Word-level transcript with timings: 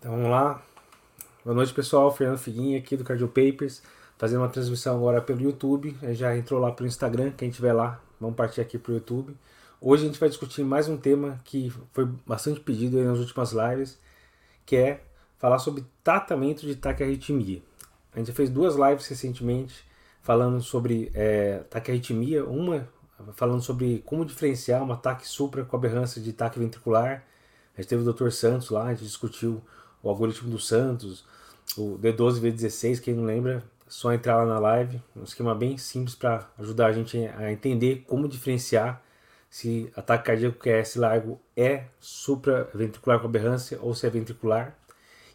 Então 0.00 0.12
vamos 0.12 0.30
lá. 0.30 0.62
Boa 1.44 1.54
noite 1.54 1.74
pessoal, 1.74 2.10
Fernando 2.10 2.38
Figuinha 2.38 2.78
aqui 2.78 2.96
do 2.96 3.04
Cardio 3.04 3.28
Papers, 3.28 3.82
fazendo 4.16 4.40
uma 4.40 4.48
transmissão 4.48 4.96
agora 4.96 5.20
pelo 5.20 5.42
YouTube. 5.42 5.94
Já 6.14 6.34
entrou 6.34 6.58
lá 6.58 6.72
pelo 6.72 6.88
Instagram, 6.88 7.32
quem 7.32 7.50
estiver 7.50 7.74
lá, 7.74 8.00
vamos 8.18 8.34
partir 8.34 8.62
aqui 8.62 8.78
para 8.78 8.92
o 8.92 8.94
YouTube. 8.94 9.36
Hoje 9.78 10.04
a 10.04 10.06
gente 10.06 10.18
vai 10.18 10.30
discutir 10.30 10.64
mais 10.64 10.88
um 10.88 10.96
tema 10.96 11.38
que 11.44 11.70
foi 11.92 12.06
bastante 12.26 12.60
pedido 12.60 12.98
nas 13.04 13.18
últimas 13.18 13.52
lives, 13.52 14.00
que 14.64 14.74
é 14.74 15.02
falar 15.36 15.58
sobre 15.58 15.84
tratamento 16.02 16.62
de 16.62 16.76
taquiarritmia. 16.76 17.60
A 18.14 18.20
gente 18.20 18.32
fez 18.32 18.48
duas 18.48 18.76
lives 18.76 19.06
recentemente 19.06 19.84
falando 20.22 20.62
sobre 20.62 21.10
é, 21.12 21.58
taquiarritmia, 21.68 22.42
uma 22.46 22.88
falando 23.34 23.60
sobre 23.60 24.02
como 24.06 24.24
diferenciar 24.24 24.82
um 24.82 24.92
ataque 24.92 25.28
supra 25.28 25.62
com 25.62 25.76
aberrância 25.76 26.22
de 26.22 26.32
taque 26.32 26.58
ventricular. 26.58 27.22
A 27.76 27.82
gente 27.82 27.90
teve 27.90 28.08
o 28.08 28.10
Dr. 28.10 28.30
Santos 28.30 28.70
lá, 28.70 28.86
a 28.86 28.94
gente 28.94 29.04
discutiu 29.04 29.62
o 30.02 30.08
algoritmo 30.08 30.50
do 30.50 30.58
Santos, 30.58 31.24
o 31.76 31.98
D12V16, 31.98 33.00
quem 33.00 33.14
não 33.14 33.24
lembra, 33.24 33.58
é 33.58 33.62
só 33.88 34.12
entrar 34.12 34.36
lá 34.36 34.46
na 34.46 34.58
live, 34.58 35.02
um 35.16 35.24
esquema 35.24 35.54
bem 35.54 35.76
simples 35.76 36.14
para 36.14 36.48
ajudar 36.58 36.86
a 36.86 36.92
gente 36.92 37.18
a 37.18 37.52
entender 37.52 38.04
como 38.06 38.28
diferenciar 38.28 39.02
se 39.50 39.92
ataque 39.96 40.26
cardíaco 40.26 40.58
QS 40.58 40.94
largo 40.94 41.40
é 41.56 41.86
supraventricular 41.98 43.18
com 43.18 43.26
aberrância 43.26 43.78
ou 43.82 43.92
se 43.94 44.06
é 44.06 44.10
ventricular. 44.10 44.76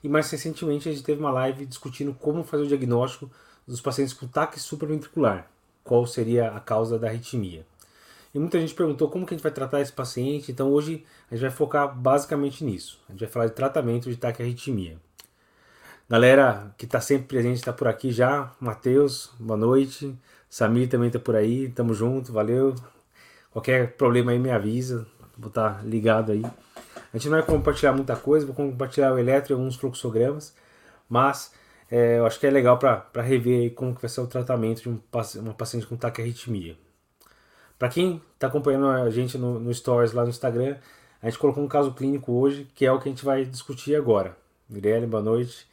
E 0.02 0.08
mais 0.08 0.31
recentemente 0.31 0.88
a 0.88 0.91
gente 0.91 1.03
teve 1.03 1.20
uma 1.20 1.31
live 1.31 1.66
discutindo 1.66 2.13
como 2.13 2.44
fazer 2.44 2.63
o 2.63 2.67
diagnóstico 2.67 3.30
dos 3.67 3.81
pacientes 3.81 4.13
com 4.13 4.25
taque 4.25 4.59
supraventricular, 4.59 5.52
qual 5.84 6.08
seria 6.08 6.52
a 6.52 6.59
causa 6.61 6.97
da 6.97 7.08
arritmia. 7.08 7.66
E 8.35 8.39
muita 8.39 8.59
gente 8.59 8.75
perguntou 8.75 9.09
como 9.09 9.25
que 9.25 9.34
a 9.34 9.38
gente 9.38 9.44
vai 9.44 9.52
tratar 9.52 9.80
esse 9.80 9.94
paciente, 9.94 10.52
então 10.52 10.70
hoje 10.70 11.05
a 11.31 11.35
gente 11.35 11.41
vai 11.44 11.49
focar 11.49 11.95
basicamente 11.95 12.66
nisso. 12.66 13.02
A 13.08 13.13
gente 13.13 13.21
vai 13.21 13.30
falar 13.30 13.45
de 13.45 13.53
tratamento 13.53 14.09
de 14.09 14.17
taquiarritmia. 14.17 14.98
Galera 16.09 16.75
que 16.77 16.84
está 16.84 16.99
sempre 16.99 17.27
presente 17.27 17.56
está 17.56 17.72
por 17.72 17.88
aqui 17.88 18.11
já. 18.11 18.52
Matheus, 18.59 19.31
boa 19.39 19.56
noite. 19.56 20.13
Samir 20.50 20.89
também 20.89 21.08
está 21.08 21.17
por 21.17 21.33
aí. 21.33 21.69
Tamo 21.69 21.94
junto, 21.94 22.33
valeu. 22.33 22.75
Qualquer 23.52 23.94
problema 23.94 24.33
aí 24.33 24.38
me 24.38 24.52
avisa. 24.52 25.08
Vou 25.38 25.47
estar 25.47 25.75
tá 25.75 25.81
ligado 25.83 26.33
aí. 26.33 26.44
A 27.13 27.17
gente 27.17 27.30
não 27.30 27.38
vai 27.38 27.45
compartilhar 27.45 27.94
muita 27.94 28.17
coisa, 28.17 28.45
vou 28.45 28.53
compartilhar 28.53 29.13
o 29.13 29.17
eletro 29.17 29.53
e 29.53 29.56
alguns 29.56 29.78
fluxogramas, 29.78 30.53
mas 31.08 31.53
é, 31.89 32.19
eu 32.19 32.25
acho 32.25 32.38
que 32.38 32.45
é 32.45 32.50
legal 32.50 32.78
para 32.78 33.22
rever 33.22 33.73
como 33.73 33.95
que 33.95 34.02
vai 34.02 34.09
ser 34.09 34.19
o 34.19 34.28
tratamento 34.28 34.81
de 34.81 34.89
um, 34.89 35.00
uma 35.39 35.53
paciente 35.53 35.88
com 35.88 35.95
taquiarritmia. 35.95 36.75
Para 37.86 37.94
quem 37.94 38.19
está 38.33 38.47
acompanhando 38.47 38.88
a 38.88 39.11
gente 39.11 39.38
no, 39.38 39.59
no, 39.59 39.72
Stories 39.72 40.11
lá 40.11 40.23
no 40.23 40.30
Instagram, 40.30 40.75
a 41.22 41.30
gente 41.30 41.38
colocou 41.38 41.64
um 41.64 41.67
caso 41.67 41.94
clínico 41.94 42.31
hoje, 42.31 42.67
que 42.73 42.83
é 42.83 42.91
o 42.91 43.00
que 43.00 43.08
a 43.08 43.11
gente 43.11 43.23
vai 43.23 43.45
discutir 43.45 43.95
agora. 43.95 44.36
Mirelle, 44.67 45.05
boa 45.05 45.22
noite. 45.22 45.67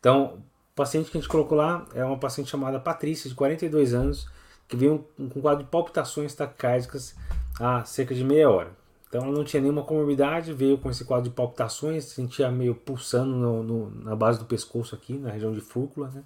Então, 0.00 0.38
o 0.72 0.74
paciente 0.74 1.10
que 1.10 1.18
a 1.18 1.20
gente 1.20 1.28
colocou 1.28 1.58
lá 1.58 1.86
é 1.94 2.02
uma 2.02 2.16
paciente 2.16 2.48
chamada 2.48 2.80
Patrícia, 2.80 3.28
de 3.28 3.36
42 3.36 3.92
anos, 3.92 4.26
que 4.66 4.74
veio 4.74 5.06
com 5.18 5.24
um 5.38 5.42
quadro 5.42 5.64
de 5.64 5.70
palpitações 5.70 6.34
taquicárdicas 6.34 7.14
há 7.60 7.84
cerca 7.84 8.14
de 8.14 8.24
meia 8.24 8.48
hora. 8.48 8.70
Então, 9.06 9.24
ela 9.24 9.30
não 9.30 9.44
tinha 9.44 9.60
nenhuma 9.60 9.82
comorbidade, 9.82 10.50
veio 10.50 10.78
com 10.78 10.88
esse 10.88 11.04
quadro 11.04 11.28
de 11.28 11.36
palpitações, 11.36 12.04
sentia 12.04 12.50
meio 12.50 12.74
pulsando 12.74 13.36
no, 13.36 13.62
no, 13.62 13.90
na 14.02 14.16
base 14.16 14.38
do 14.38 14.46
pescoço 14.46 14.94
aqui, 14.94 15.12
na 15.12 15.30
região 15.30 15.52
de 15.52 15.60
fúrcula, 15.60 16.08
né? 16.08 16.24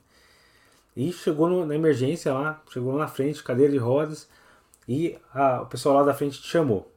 E 0.97 1.13
chegou 1.13 1.49
no, 1.49 1.67
na 1.67 1.75
emergência 1.75 2.33
lá, 2.33 2.63
chegou 2.71 2.93
lá 2.93 3.01
na 3.01 3.09
frente, 3.09 3.43
cadeira 3.43 3.73
de 3.73 3.79
rodas, 3.79 4.29
e 4.89 5.19
a, 5.35 5.61
o 5.61 5.67
pessoal 5.67 5.97
lá 5.97 6.03
da 6.03 6.15
frente 6.15 6.41
te 6.41 6.49
chamou. 6.49 6.91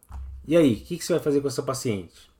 E 0.47 0.56
aí, 0.56 0.73
o 0.73 0.78
que, 0.78 0.97
que, 0.97 1.03
você 1.03 1.14
vai 1.14 1.22
fazer 1.22 1.42
com 1.42 1.47
essa 1.47 1.61
paciente? 1.61 2.31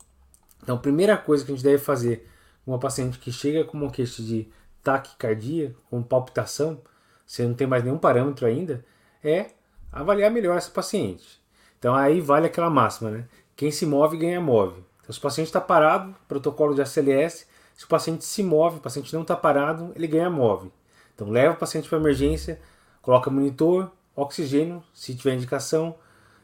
Então, 0.64 0.78
a 0.78 0.80
primeira 0.80 1.18
coisa 1.18 1.44
que 1.44 1.52
a 1.52 1.56
gente 1.56 1.64
deve 1.64 1.78
fazer 1.78 2.28
com 2.64 2.72
uma 2.72 2.80
paciente 2.80 3.20
que 3.20 3.32
chega 3.32 3.66
com 3.66 3.78
uma 3.78 3.92
queixa 3.92 4.24
de 4.24 4.48
taquicardia, 4.82 5.76
com 5.90 6.02
palpitação, 6.02 6.82
você 7.26 7.46
não 7.46 7.54
tem 7.54 7.68
mais 7.68 7.84
nenhum 7.84 7.98
parâmetro 7.98 8.46
ainda, 8.46 8.84
é 9.24 9.48
avaliar 9.92 10.32
melhor 10.32 10.58
essa 10.58 10.72
paciente. 10.72 11.42
Então 11.78 11.94
aí 11.94 12.22
vale 12.22 12.48
aquela 12.48 12.70
máxima, 12.70 13.10
né? 13.10 13.26
Quem 13.56 13.72
se 13.72 13.86
move 13.86 14.18
ganha 14.18 14.40
move. 14.40 14.84
Então, 15.02 15.14
se 15.14 15.20
o 15.20 15.22
paciente 15.22 15.48
está 15.48 15.62
parado, 15.62 16.16
protocolo 16.28 16.74
de 16.74 16.82
ACLS, 16.82 17.46
se 17.76 17.86
o 17.86 17.88
paciente 17.88 18.24
se 18.24 18.44
move, 18.44 18.78
o 18.78 18.80
paciente 18.80 19.14
não 19.14 19.24
está 19.24 19.36
parado, 19.36 19.92
ele 19.96 20.08
ganha 20.08 20.30
move. 20.30 20.72
Então 21.14 21.30
leva 21.30 21.54
o 21.54 21.58
paciente 21.58 21.90
para 21.90 21.98
emergência, 21.98 22.60
coloca 23.02 23.30
monitor, 23.30 23.92
oxigênio, 24.16 24.84
se 24.94 25.16
tiver 25.16 25.36
indicação, 25.36 25.96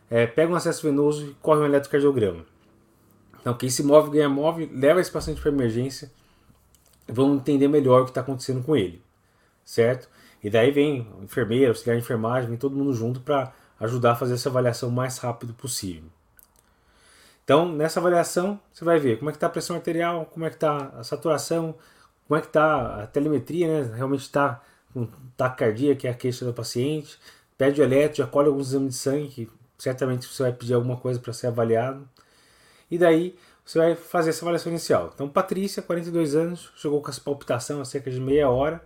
é, 0.10 0.26
pega 0.26 0.52
um 0.52 0.56
acesso 0.56 0.84
venoso 0.84 1.26
e 1.26 1.34
corre 1.42 1.62
um 1.62 1.66
eletrocardiograma. 1.66 2.46
Então, 3.40 3.54
quem 3.54 3.70
se 3.70 3.84
move 3.84 4.10
ganha 4.12 4.30
move, 4.30 4.66
leva 4.74 5.00
esse 5.00 5.12
paciente 5.12 5.42
para 5.42 5.52
emergência, 5.52 6.12
vamos 7.08 7.38
entender 7.38 7.68
melhor 7.68 8.02
o 8.02 8.04
que 8.06 8.12
está 8.12 8.22
acontecendo 8.22 8.64
com 8.64 8.76
ele, 8.76 9.02
certo? 9.64 10.10
E 10.44 10.50
daí 10.50 10.72
vem 10.72 11.08
o 11.20 11.24
enfermeiro, 11.24 11.70
auxiliar 11.70 11.98
de 11.98 12.04
enfermagem, 12.04 12.50
vem 12.50 12.58
todo 12.58 12.76
mundo 12.76 12.94
junto 12.94 13.22
para 13.22 13.54
ajudar 13.80 14.12
a 14.12 14.16
fazer 14.16 14.34
essa 14.34 14.50
avaliação 14.50 14.90
o 14.90 14.92
mais 14.92 15.18
rápido 15.18 15.54
possível. 15.54 16.10
Então, 17.44 17.72
nessa 17.72 18.00
avaliação, 18.00 18.60
você 18.74 18.84
vai 18.84 19.00
ver 19.00 19.18
como 19.18 19.30
é 19.30 19.32
que 19.32 19.38
está 19.38 19.48
a 19.48 19.50
pressão 19.50 19.78
arterial, 19.78 20.26
como 20.26 20.46
é 20.46 20.50
que 20.50 20.56
está 20.56 20.92
a 20.98 21.04
saturação, 21.04 21.76
como 22.28 22.38
é 22.38 22.42
que 22.42 22.48
está 22.48 23.04
a 23.04 23.08
telemetria, 23.08 23.68
né? 23.68 23.96
Realmente 23.96 24.24
está 24.24 24.62
com 24.94 25.08
taquicardia, 25.38 25.96
que 25.96 26.08
é 26.08 26.12
a 26.12 26.14
queixa 26.14 26.44
do 26.44 26.54
paciente, 26.54 27.18
pede 27.58 27.82
o 27.82 27.84
eletro, 27.84 28.18
já 28.18 28.28
colhe 28.28 28.48
alguns 28.48 28.70
exames 28.70 28.94
de 28.94 29.00
sangue, 29.00 29.28
que 29.30 29.50
certamente 29.78 30.28
você 30.28 30.44
vai 30.44 30.54
pedir 30.54 30.74
alguma 30.74 30.98
coisa 30.98 31.20
para 31.20 31.34
ser 31.34 31.48
avaliado. 31.48 32.08
E 32.90 32.98
daí 32.98 33.36
você 33.66 33.80
vai 33.80 33.96
fazer 33.96 34.30
essa 34.30 34.46
avaliação 34.46 34.72
inicial. 34.72 35.12
Então, 35.14 35.28
Patrícia, 35.28 35.82
42 35.82 36.36
anos, 36.36 36.72
chegou 36.78 37.02
com 37.02 37.10
essa 37.10 37.20
palpitação 37.20 37.82
há 37.82 37.86
cerca 37.86 38.10
de 38.10 38.20
meia 38.20 38.50
hora 38.50 38.82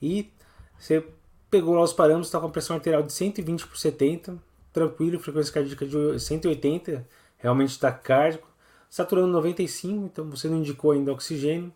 e 0.00 0.32
você 0.78 1.04
pegou 1.50 1.74
lá 1.74 1.82
os 1.82 1.92
parâmetros, 1.92 2.28
está 2.28 2.40
com 2.40 2.46
a 2.46 2.50
pressão 2.50 2.76
arterial 2.76 3.02
de 3.02 3.12
120 3.12 3.66
por 3.66 3.76
70, 3.76 4.38
tranquilo, 4.72 5.20
frequência 5.20 5.52
cardíaca 5.52 5.84
de 5.84 6.18
180, 6.18 7.06
realmente 7.36 7.70
está 7.70 7.92
cardíaco, 7.92 8.48
saturando 8.88 9.28
95, 9.28 10.06
então 10.06 10.30
você 10.30 10.48
não 10.48 10.58
indicou 10.58 10.92
ainda 10.92 11.12
oxigênio, 11.12 11.72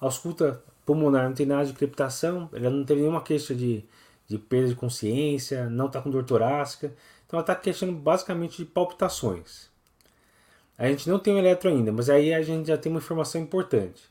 ausculta 0.00 0.62
pulmonar 0.84 1.28
não 1.28 1.34
tem 1.34 1.46
nada 1.46 1.64
de 1.64 1.72
crepitação, 1.72 2.50
ela 2.52 2.68
não 2.68 2.84
teve 2.84 3.00
nenhuma 3.00 3.22
queixa 3.22 3.54
de 3.54 3.84
de 4.32 4.38
perda 4.38 4.68
de 4.68 4.74
consciência, 4.74 5.68
não 5.68 5.86
está 5.86 6.00
com 6.00 6.10
dor 6.10 6.24
torácica. 6.24 6.94
Então 7.26 7.38
ela 7.38 7.42
está 7.42 7.54
queixando 7.54 7.92
basicamente 7.92 8.56
de 8.58 8.64
palpitações. 8.64 9.70
A 10.76 10.88
gente 10.88 11.08
não 11.08 11.18
tem 11.18 11.34
o 11.34 11.38
eletro 11.38 11.68
ainda, 11.68 11.92
mas 11.92 12.08
aí 12.08 12.32
a 12.32 12.42
gente 12.42 12.68
já 12.68 12.78
tem 12.78 12.90
uma 12.90 12.98
informação 12.98 13.40
importante. 13.40 14.02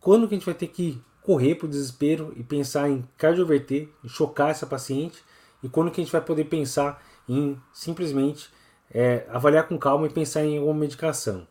Quando 0.00 0.28
que 0.28 0.34
a 0.34 0.38
gente 0.38 0.46
vai 0.46 0.54
ter 0.54 0.68
que 0.68 1.02
correr 1.22 1.56
para 1.56 1.66
o 1.66 1.68
desespero 1.68 2.32
e 2.36 2.42
pensar 2.42 2.88
em 2.88 3.06
cardioverter, 3.18 3.88
em 4.02 4.08
chocar 4.08 4.50
essa 4.50 4.66
paciente, 4.66 5.22
e 5.62 5.68
quando 5.68 5.90
que 5.90 6.00
a 6.00 6.04
gente 6.04 6.12
vai 6.12 6.22
poder 6.22 6.44
pensar 6.44 7.04
em 7.28 7.60
simplesmente 7.72 8.48
é, 8.90 9.26
avaliar 9.28 9.68
com 9.68 9.76
calma 9.76 10.06
e 10.06 10.10
pensar 10.10 10.44
em 10.44 10.58
alguma 10.58 10.78
medicação. 10.78 11.46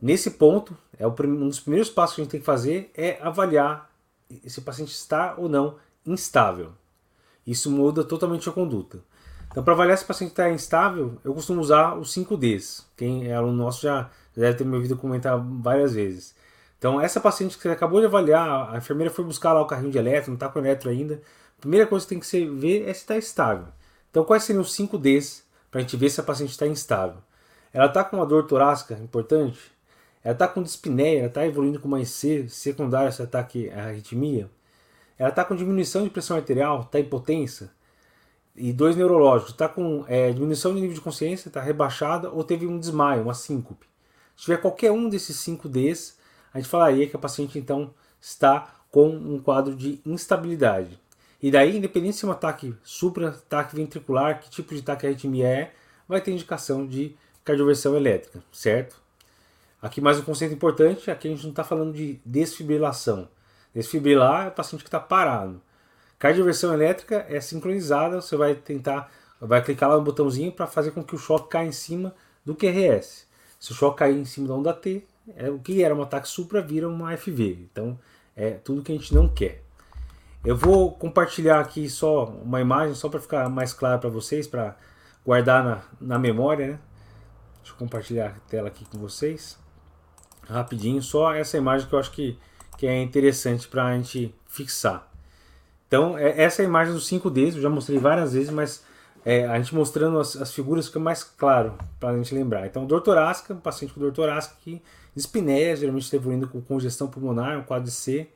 Nesse 0.00 0.30
ponto, 0.32 0.76
é 0.98 1.06
um 1.06 1.48
dos 1.48 1.60
primeiros 1.60 1.90
passos 1.90 2.16
que 2.16 2.22
a 2.22 2.24
gente 2.24 2.30
tem 2.32 2.40
que 2.40 2.46
fazer 2.46 2.90
é 2.94 3.18
avaliar 3.20 3.92
se 4.46 4.58
o 4.58 4.62
paciente 4.62 4.92
está 4.92 5.34
ou 5.36 5.48
não 5.48 5.76
instável. 6.06 6.72
Isso 7.46 7.70
muda 7.70 8.04
totalmente 8.04 8.48
a 8.48 8.52
conduta. 8.52 9.00
Então, 9.50 9.62
para 9.62 9.74
avaliar 9.74 9.98
se 9.98 10.04
o 10.04 10.06
paciente 10.06 10.30
está 10.30 10.50
instável, 10.50 11.18
eu 11.22 11.34
costumo 11.34 11.60
usar 11.60 11.94
os 11.98 12.14
5Ds. 12.14 12.84
Quem 12.96 13.28
é 13.28 13.34
aluno 13.34 13.56
nosso 13.56 13.82
já, 13.82 14.10
deve 14.34 14.56
ter 14.56 14.64
me 14.64 14.76
ouvido 14.76 14.96
comentar 14.96 15.38
várias 15.38 15.94
vezes. 15.94 16.34
Então, 16.78 17.00
essa 17.00 17.20
paciente 17.20 17.56
que 17.56 17.62
você 17.62 17.68
acabou 17.68 18.00
de 18.00 18.06
avaliar, 18.06 18.74
a 18.74 18.78
enfermeira 18.78 19.12
foi 19.12 19.24
buscar 19.24 19.52
lá 19.52 19.60
o 19.60 19.66
carrinho 19.66 19.92
de 19.92 19.98
eletro, 19.98 20.30
não 20.30 20.34
está 20.34 20.48
com 20.48 20.58
eletro 20.58 20.88
ainda. 20.88 21.20
A 21.58 21.60
primeira 21.60 21.86
coisa 21.86 22.04
que 22.04 22.08
tem 22.08 22.18
que 22.18 22.46
ver 22.46 22.88
é 22.88 22.94
se 22.94 23.00
está 23.00 23.16
estável. 23.16 23.66
Então, 24.10 24.24
quais 24.24 24.42
seriam 24.42 24.62
os 24.62 24.74
5Ds 24.76 25.42
para 25.70 25.80
a 25.80 25.82
gente 25.82 25.96
ver 25.96 26.10
se 26.10 26.20
a 26.20 26.24
paciente 26.24 26.50
está 26.50 26.66
instável? 26.66 27.18
Ela 27.72 27.86
está 27.86 28.02
com 28.02 28.16
uma 28.16 28.26
dor 28.26 28.46
torácica 28.46 28.94
importante? 28.94 29.58
Ela 30.24 30.32
está 30.32 30.48
com 30.48 30.62
dispneia? 30.62 31.18
Ela 31.20 31.28
está 31.28 31.46
evoluindo 31.46 31.78
com 31.78 31.88
uma 31.88 32.00
IC 32.00 32.48
secundária 32.48 33.08
esse 33.08 33.22
ataque 33.22 33.70
à 33.70 33.84
arritmia? 33.88 34.50
Ela 35.22 35.30
está 35.30 35.44
com 35.44 35.54
diminuição 35.54 36.02
de 36.02 36.10
pressão 36.10 36.36
arterial, 36.36 36.80
está 36.80 36.98
hipotensa, 36.98 37.72
e 38.56 38.72
dois 38.72 38.96
neurológicos, 38.96 39.52
está 39.52 39.68
com 39.68 40.04
é, 40.08 40.32
diminuição 40.32 40.74
de 40.74 40.80
nível 40.80 40.96
de 40.96 41.00
consciência, 41.00 41.48
está 41.48 41.60
rebaixada, 41.60 42.28
ou 42.28 42.42
teve 42.42 42.66
um 42.66 42.76
desmaio, 42.76 43.22
uma 43.22 43.32
síncope. 43.32 43.86
Se 44.34 44.46
tiver 44.46 44.56
qualquer 44.56 44.90
um 44.90 45.08
desses 45.08 45.36
cinco 45.36 45.68
Ds, 45.68 46.18
a 46.52 46.58
gente 46.58 46.68
falaria 46.68 47.06
que 47.06 47.14
a 47.14 47.20
paciente 47.20 47.56
então 47.56 47.94
está 48.20 48.74
com 48.90 49.10
um 49.10 49.38
quadro 49.38 49.76
de 49.76 50.00
instabilidade. 50.04 50.98
E 51.40 51.52
daí, 51.52 51.76
independente 51.76 52.16
se 52.16 52.24
é 52.24 52.28
um 52.28 52.32
ataque 52.32 52.74
supra, 52.82 53.28
ataque 53.28 53.76
ventricular, 53.76 54.40
que 54.40 54.50
tipo 54.50 54.74
de 54.74 54.80
ataque 54.80 55.06
arritmia 55.06 55.46
é, 55.46 55.72
vai 56.08 56.20
ter 56.20 56.32
indicação 56.32 56.84
de 56.84 57.14
cardioversão 57.44 57.94
elétrica, 57.94 58.42
certo? 58.52 59.00
Aqui 59.80 60.00
mais 60.00 60.18
um 60.18 60.22
conceito 60.22 60.52
importante, 60.52 61.12
aqui 61.12 61.28
a 61.28 61.30
gente 61.30 61.44
não 61.44 61.50
está 61.50 61.62
falando 61.62 61.92
de 61.92 62.18
desfibrilação. 62.26 63.28
Desfibrilar 63.74 64.46
é 64.46 64.48
o 64.48 64.52
paciente 64.52 64.82
que 64.82 64.88
está 64.88 65.00
parado. 65.00 65.60
Cardioversão 66.18 66.72
elétrica 66.72 67.26
é 67.28 67.40
sincronizada, 67.40 68.20
você 68.20 68.36
vai 68.36 68.54
tentar, 68.54 69.10
vai 69.40 69.62
clicar 69.62 69.88
lá 69.88 69.96
no 69.96 70.02
botãozinho 70.02 70.52
para 70.52 70.66
fazer 70.66 70.92
com 70.92 71.02
que 71.02 71.14
o 71.14 71.18
choque 71.18 71.48
caia 71.48 71.66
em 71.66 71.72
cima 71.72 72.14
do 72.44 72.54
QRS. 72.54 73.26
Se 73.58 73.72
o 73.72 73.74
choque 73.74 73.98
cair 73.98 74.16
em 74.16 74.24
cima 74.24 74.48
da 74.48 74.54
onda 74.54 74.72
T, 74.72 75.04
é, 75.36 75.50
o 75.50 75.58
que 75.58 75.82
era 75.82 75.94
um 75.94 76.02
ataque 76.02 76.28
supra 76.28 76.60
vira 76.60 76.88
uma 76.88 77.16
FV. 77.16 77.68
Então 77.70 77.98
é 78.36 78.50
tudo 78.52 78.82
que 78.82 78.92
a 78.92 78.94
gente 78.94 79.14
não 79.14 79.28
quer. 79.28 79.62
Eu 80.44 80.56
vou 80.56 80.90
compartilhar 80.92 81.60
aqui 81.60 81.88
só 81.88 82.24
uma 82.24 82.60
imagem, 82.60 82.94
só 82.96 83.08
para 83.08 83.20
ficar 83.20 83.48
mais 83.48 83.72
claro 83.72 84.00
para 84.00 84.10
vocês, 84.10 84.48
para 84.48 84.76
guardar 85.24 85.62
na, 85.62 85.82
na 86.00 86.18
memória. 86.18 86.66
Né? 86.72 86.78
Deixa 87.58 87.72
eu 87.72 87.76
compartilhar 87.76 88.26
a 88.28 88.50
tela 88.50 88.66
aqui 88.66 88.84
com 88.84 88.98
vocês. 88.98 89.56
Rapidinho, 90.48 91.00
só 91.00 91.32
essa 91.32 91.56
imagem 91.56 91.88
que 91.88 91.94
eu 91.94 91.98
acho 92.00 92.10
que, 92.10 92.36
que 92.82 92.86
é 92.88 93.00
interessante 93.00 93.68
para 93.68 93.84
a 93.84 93.96
gente 93.96 94.34
fixar. 94.44 95.08
Então, 95.86 96.18
é, 96.18 96.42
essa 96.42 96.62
é 96.62 96.64
a 96.64 96.68
imagem 96.68 96.92
dos 96.92 97.08
5Ds, 97.08 97.54
eu 97.54 97.62
já 97.62 97.70
mostrei 97.70 97.96
várias 97.96 98.32
vezes, 98.32 98.50
mas 98.50 98.82
é, 99.24 99.46
a 99.46 99.56
gente 99.56 99.72
mostrando 99.72 100.18
as, 100.18 100.34
as 100.34 100.52
figuras 100.52 100.88
fica 100.88 100.98
mais 100.98 101.22
claro 101.22 101.78
para 102.00 102.08
a 102.08 102.16
gente 102.16 102.34
lembrar. 102.34 102.66
Então, 102.66 102.84
dor 102.84 103.00
torácica, 103.00 103.54
um 103.54 103.60
paciente 103.60 103.94
com 103.94 104.00
dor 104.00 104.10
torácica 104.12 104.56
que 104.64 104.82
dispneia, 105.14 105.76
geralmente 105.76 106.12
evoluindo 106.16 106.48
com 106.48 106.60
congestão 106.60 107.06
pulmonar, 107.06 107.56
um 107.56 107.62
quadro 107.62 107.84
de 107.84 107.92
C, 107.92 108.26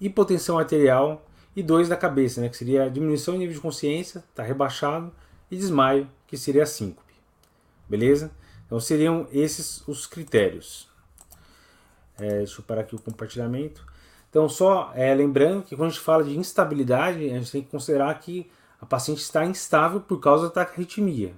hipotensão 0.00 0.58
arterial 0.58 1.28
e 1.54 1.62
dois 1.62 1.86
da 1.86 1.96
cabeça, 1.96 2.40
né, 2.40 2.48
que 2.48 2.56
seria 2.56 2.88
diminuição 2.88 3.34
de 3.34 3.40
nível 3.40 3.56
de 3.56 3.60
consciência, 3.60 4.24
está 4.30 4.42
rebaixado, 4.42 5.12
e 5.50 5.56
desmaio, 5.56 6.08
que 6.26 6.38
seria 6.38 6.62
a 6.62 6.66
síncope. 6.66 7.12
Beleza? 7.86 8.30
Então 8.64 8.80
seriam 8.80 9.28
esses 9.30 9.86
os 9.86 10.06
critérios. 10.06 10.90
É, 12.22 12.38
deixa 12.38 12.60
eu 12.60 12.64
parar 12.64 12.82
aqui 12.82 12.94
o 12.94 12.98
compartilhamento. 12.98 13.84
Então, 14.30 14.48
só 14.48 14.92
é, 14.94 15.14
lembrando 15.14 15.62
que 15.62 15.76
quando 15.76 15.88
a 15.88 15.90
gente 15.90 16.00
fala 16.00 16.24
de 16.24 16.38
instabilidade, 16.38 17.24
a 17.30 17.38
gente 17.38 17.52
tem 17.52 17.62
que 17.62 17.70
considerar 17.70 18.18
que 18.18 18.50
a 18.80 18.86
paciente 18.86 19.20
está 19.20 19.44
instável 19.44 20.00
por 20.00 20.18
causa 20.20 20.44
da 20.44 20.50
taquiarritmia. 20.50 21.34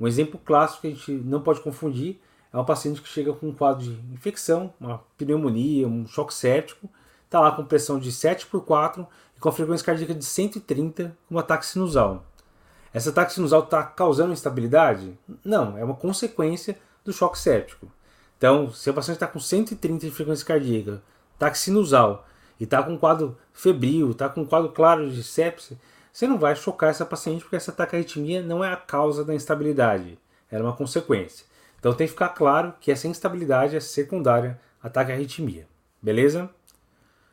Um 0.00 0.06
exemplo 0.06 0.40
clássico 0.42 0.82
que 0.82 0.88
a 0.88 0.90
gente 0.90 1.12
não 1.12 1.40
pode 1.40 1.60
confundir 1.60 2.20
é 2.52 2.56
uma 2.56 2.64
paciente 2.64 3.02
que 3.02 3.08
chega 3.08 3.32
com 3.32 3.48
um 3.48 3.52
quadro 3.52 3.84
de 3.84 3.90
infecção, 4.12 4.72
uma 4.80 5.02
pneumonia, 5.18 5.86
um 5.86 6.06
choque 6.06 6.32
séptico, 6.32 6.88
está 7.24 7.40
lá 7.40 7.52
com 7.52 7.64
pressão 7.64 7.98
de 7.98 8.10
7 8.10 8.46
por 8.46 8.64
4 8.64 9.06
e 9.36 9.40
com 9.40 9.52
frequência 9.52 9.84
cardíaca 9.84 10.14
de 10.14 10.24
130 10.24 11.16
com 11.28 11.34
um 11.34 11.38
ataque 11.38 11.66
sinusal. 11.66 12.24
Essa 12.94 13.10
ataque 13.10 13.34
sinusal 13.34 13.64
está 13.64 13.82
causando 13.82 14.32
instabilidade? 14.32 15.18
Não, 15.44 15.76
é 15.76 15.84
uma 15.84 15.94
consequência 15.94 16.78
do 17.04 17.12
choque 17.12 17.38
séptico. 17.38 17.90
Então, 18.38 18.70
se 18.70 18.90
a 18.90 18.92
paciente 18.92 19.16
está 19.16 19.26
com 19.26 19.40
130 19.40 20.06
de 20.06 20.12
frequência 20.12 20.44
cardíaca, 20.44 21.02
ataque 21.36 21.58
sinusal, 21.58 22.26
e 22.58 22.64
está 22.64 22.82
com 22.82 22.98
quadro 22.98 23.36
febril, 23.52 24.10
está 24.10 24.28
com 24.28 24.44
quadro 24.44 24.70
claro 24.72 25.10
de 25.10 25.22
sepse, 25.22 25.78
você 26.12 26.26
não 26.26 26.38
vai 26.38 26.56
chocar 26.56 26.90
essa 26.90 27.04
paciente 27.04 27.42
porque 27.42 27.56
essa 27.56 27.72
taquiarritmia 27.72 28.42
não 28.42 28.64
é 28.64 28.72
a 28.72 28.76
causa 28.76 29.22
da 29.24 29.34
instabilidade, 29.34 30.18
ela 30.50 30.64
é 30.64 30.66
uma 30.66 30.76
consequência. 30.76 31.44
Então 31.78 31.92
tem 31.92 32.06
que 32.06 32.12
ficar 32.12 32.30
claro 32.30 32.74
que 32.80 32.90
essa 32.90 33.06
instabilidade 33.06 33.76
é 33.76 33.80
secundária 33.80 34.58
à 34.82 34.88
taquiarritmia. 34.88 35.68
Beleza? 36.00 36.48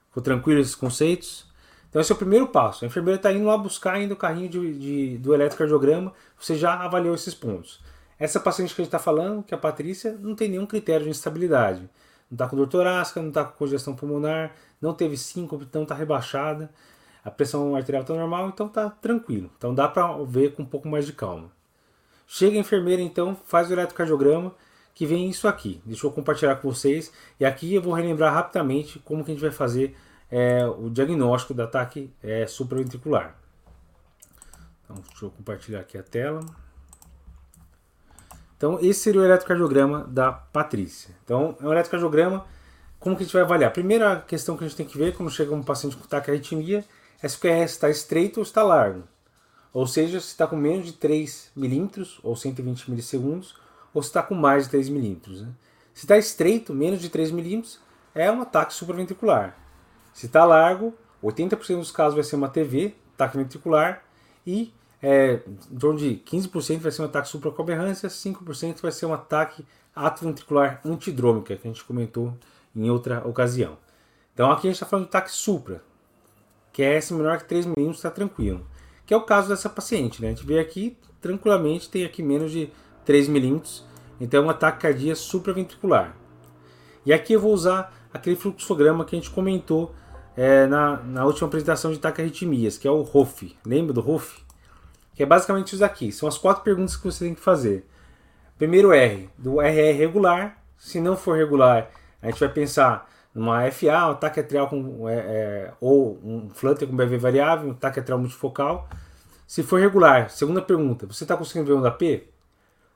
Ficou 0.10 0.22
tranquilo 0.22 0.60
esses 0.60 0.76
conceitos? 0.76 1.46
Então 1.90 2.02
esse 2.02 2.12
é 2.12 2.16
o 2.16 2.18
primeiro 2.18 2.48
passo. 2.48 2.84
A 2.84 2.88
enfermeira 2.88 3.18
está 3.18 3.32
indo 3.32 3.46
lá 3.46 3.58
buscar 3.58 3.94
ainda 3.94 4.14
o 4.14 4.18
carrinho 4.18 4.50
de, 4.50 4.78
de, 4.78 5.18
do 5.18 5.34
eletrocardiograma, 5.34 6.14
você 6.38 6.56
já 6.56 6.74
avaliou 6.74 7.16
esses 7.16 7.34
pontos. 7.34 7.80
Essa 8.20 8.40
paciente 8.40 8.74
que 8.74 8.82
a 8.82 8.84
gente 8.84 8.90
está 8.90 9.00
falando, 9.00 9.44
que 9.44 9.54
é 9.54 9.58
a 9.58 9.60
Patrícia, 9.60 10.18
não 10.20 10.36
tem 10.36 10.50
nenhum 10.50 10.66
critério 10.66 11.06
de 11.06 11.10
instabilidade. 11.10 11.82
Não 12.30 12.36
está 12.36 12.48
com 12.48 12.56
dor 12.56 12.68
torácica, 12.68 13.22
não 13.22 13.30
está 13.30 13.44
com 13.44 13.58
congestão 13.58 13.96
pulmonar, 13.96 14.54
não 14.82 14.94
teve 14.94 15.18
síncope, 15.18 15.66
então 15.66 15.84
está 15.84 15.96
rebaixada. 15.96 16.70
A 17.24 17.32
pressão 17.32 17.76
arterial 17.76 18.02
está 18.02 18.14
normal, 18.14 18.50
então 18.50 18.68
está 18.68 18.90
tranquilo. 18.90 19.50
Então 19.58 19.74
dá 19.74 19.88
para 19.88 20.18
ver 20.24 20.54
com 20.54 20.64
um 20.64 20.66
pouco 20.66 20.88
mais 20.88 21.06
de 21.06 21.14
calma. 21.14 21.52
Chega 22.28 22.58
a 22.58 22.60
enfermeira 22.60 23.02
então, 23.02 23.36
faz 23.46 23.70
o 23.70 23.74
eletrocardiograma, 23.74 24.54
que 24.94 25.06
vem 25.06 25.30
isso 25.30 25.48
aqui. 25.48 25.82
Deixa 25.86 26.06
eu 26.06 26.12
compartilhar 26.12 26.56
com 26.56 26.70
vocês. 26.70 27.12
E 27.40 27.46
aqui 27.46 27.74
eu 27.74 27.82
vou 27.82 27.94
relembrar 27.94 28.34
rapidamente 28.34 29.00
como 29.00 29.24
que 29.24 29.32
a 29.32 29.34
gente 29.34 29.42
vai 29.42 29.52
fazer 29.52 29.96
é, 30.30 30.66
o 30.66 30.90
diagnóstico 30.90 31.54
do 31.54 31.62
ataque 31.62 32.12
é, 32.22 32.46
supraventricular. 32.48 33.36
Então, 34.84 34.98
deixa 35.08 35.26
eu 35.26 35.32
compartilhar 35.32 35.80
aqui 35.80 35.98
a 35.98 36.04
tela. 36.04 36.42
Então, 38.64 38.80
esse 38.80 39.02
seria 39.02 39.20
o 39.20 39.26
eletrocardiograma 39.26 40.06
da 40.08 40.32
Patrícia. 40.32 41.14
Então, 41.26 41.58
é 41.60 41.68
um 41.68 41.74
eletrocardiograma. 41.74 42.46
Como 42.98 43.14
que 43.14 43.24
a 43.24 43.26
gente 43.26 43.34
vai 43.34 43.42
avaliar? 43.42 43.74
Primeira 43.74 44.22
questão 44.26 44.56
que 44.56 44.64
a 44.64 44.68
gente 44.70 44.78
tem 44.78 44.86
que 44.86 44.98
ver 44.98 45.14
quando 45.14 45.30
chega 45.30 45.54
um 45.54 45.62
paciente 45.62 45.98
com 45.98 46.08
taquiarritmia 46.08 46.86
é 47.22 47.28
se 47.28 47.36
o 47.36 47.42
QRS 47.42 47.74
está 47.74 47.90
estreito 47.90 48.40
ou 48.40 48.44
está 48.46 48.64
largo. 48.64 49.04
Ou 49.74 49.86
seja, 49.86 50.18
se 50.22 50.28
está 50.28 50.48
com 50.48 50.56
menos 50.56 50.86
de 50.86 50.94
3 50.94 51.52
milímetros 51.54 52.22
ou 52.24 52.38
120 52.38 52.90
milissegundos, 52.90 53.54
ou 53.94 54.02
se 54.02 54.08
está 54.08 54.24
com 54.24 54.34
mais 54.34 54.64
de 54.64 54.70
3 54.70 54.88
milímetros. 54.88 55.42
Né? 55.42 55.50
Se 55.94 56.06
está 56.06 56.18
estreito, 56.18 56.74
menos 56.74 57.02
de 57.02 57.10
3 57.10 57.32
milímetros, 57.32 57.82
é 58.16 58.32
um 58.32 58.44
ataque 58.44 58.74
supraventricular. 58.74 59.58
Se 60.14 60.28
está 60.28 60.46
largo, 60.46 60.94
80% 61.22 61.80
dos 61.80 61.92
casos 61.92 62.16
vai 62.16 62.24
ser 62.24 62.38
uma 62.38 62.48
TV, 62.48 62.96
ataque 63.16 63.36
ventricular, 63.36 64.06
e 64.48 64.74
é, 65.04 65.42
em 65.70 65.78
torno 65.78 66.00
de 66.00 66.22
15% 66.26 66.80
vai 66.80 66.90
ser 66.90 67.02
um 67.02 67.06
ataque 67.06 67.28
supracoberrância, 67.28 68.08
5% 68.08 68.82
vai 68.82 68.92
ser 68.92 69.06
um 69.06 69.14
ataque 69.14 69.66
atroventricular 69.94 70.80
antidrômica, 70.86 71.58
que 71.58 71.68
a 71.68 71.72
gente 71.72 71.84
comentou 71.84 72.34
em 72.74 72.90
outra 72.90 73.28
ocasião. 73.28 73.78
Então 74.34 74.50
aqui 74.50 74.68
a 74.68 74.70
gente 74.70 74.78
está 74.78 74.86
falando 74.86 75.04
de 75.04 75.10
ataque 75.10 75.30
supra, 75.30 75.84
que 76.72 76.82
é 76.82 76.98
esse 76.98 77.14
menor 77.14 77.38
que 77.38 77.44
3 77.44 77.66
milímetros, 77.66 77.98
está 77.98 78.10
tranquilo. 78.10 78.66
Que 79.06 79.14
é 79.14 79.18
o 79.18 79.24
caso 79.24 79.50
dessa 79.50 79.70
paciente, 79.70 80.22
né? 80.22 80.30
A 80.30 80.32
gente 80.32 80.46
vê 80.46 80.58
aqui, 80.58 80.98
tranquilamente, 81.20 81.90
tem 81.90 82.06
aqui 82.06 82.24
menos 82.24 82.50
de 82.50 82.72
3 83.04 83.28
milímetros, 83.28 83.86
então 84.22 84.42
é 84.42 84.46
um 84.46 84.50
ataque 84.50 84.84
cardíaco 84.84 85.20
supraventricular. 85.20 86.16
E 87.06 87.12
aqui 87.12 87.34
eu 87.34 87.42
vou 87.42 87.52
usar 87.52 87.94
aquele 88.14 88.38
fluxograma 88.38 89.04
que 89.04 89.18
a 89.18 89.20
gente 89.20 89.30
comentou 89.30 89.94
é, 90.38 90.66
na, 90.66 90.96
na 91.04 91.26
última 91.26 91.48
apresentação 91.48 91.92
de 91.92 92.00
taquiarritmias, 92.00 92.78
que 92.78 92.88
é 92.88 92.92
o 92.92 93.02
ROF. 93.02 93.54
Lembra 93.66 93.92
do 93.92 94.00
ROF? 94.00 94.43
Que 95.14 95.24
é 95.24 95.26
basicamente 95.26 95.74
isso 95.74 95.84
aqui. 95.84 96.12
São 96.12 96.28
as 96.28 96.38
quatro 96.38 96.64
perguntas 96.64 96.96
que 96.96 97.04
você 97.04 97.26
tem 97.26 97.36
que 97.36 97.42
fazer. 97.42 97.86
Primeiro 98.58 98.92
R, 98.92 99.30
do 99.38 99.62
RR 99.62 99.98
regular. 99.98 100.58
Se 100.78 101.00
não 101.00 101.16
for 101.16 101.38
regular, 101.38 101.90
a 102.22 102.28
gente 102.28 102.40
vai 102.40 102.50
pensar 102.50 103.10
numa 103.34 103.70
FA, 103.72 104.08
um 104.08 104.12
ataque 104.12 104.40
atrial 104.40 104.68
com, 104.68 105.08
é, 105.08 105.16
é, 105.16 105.74
ou 105.80 106.20
um 106.24 106.50
flutter 106.50 106.88
com 106.88 106.96
BV 106.96 107.18
variável, 107.18 107.70
um 107.70 107.72
ataque 107.72 108.00
atrial 108.00 108.20
multifocal. 108.20 108.88
Se 109.48 109.64
for 109.64 109.80
regular, 109.80 110.30
segunda 110.30 110.62
pergunta, 110.62 111.06
você 111.08 111.24
está 111.24 111.36
conseguindo 111.38 111.68
ver 111.68 111.74
onda 111.74 111.92
P? 111.92 112.28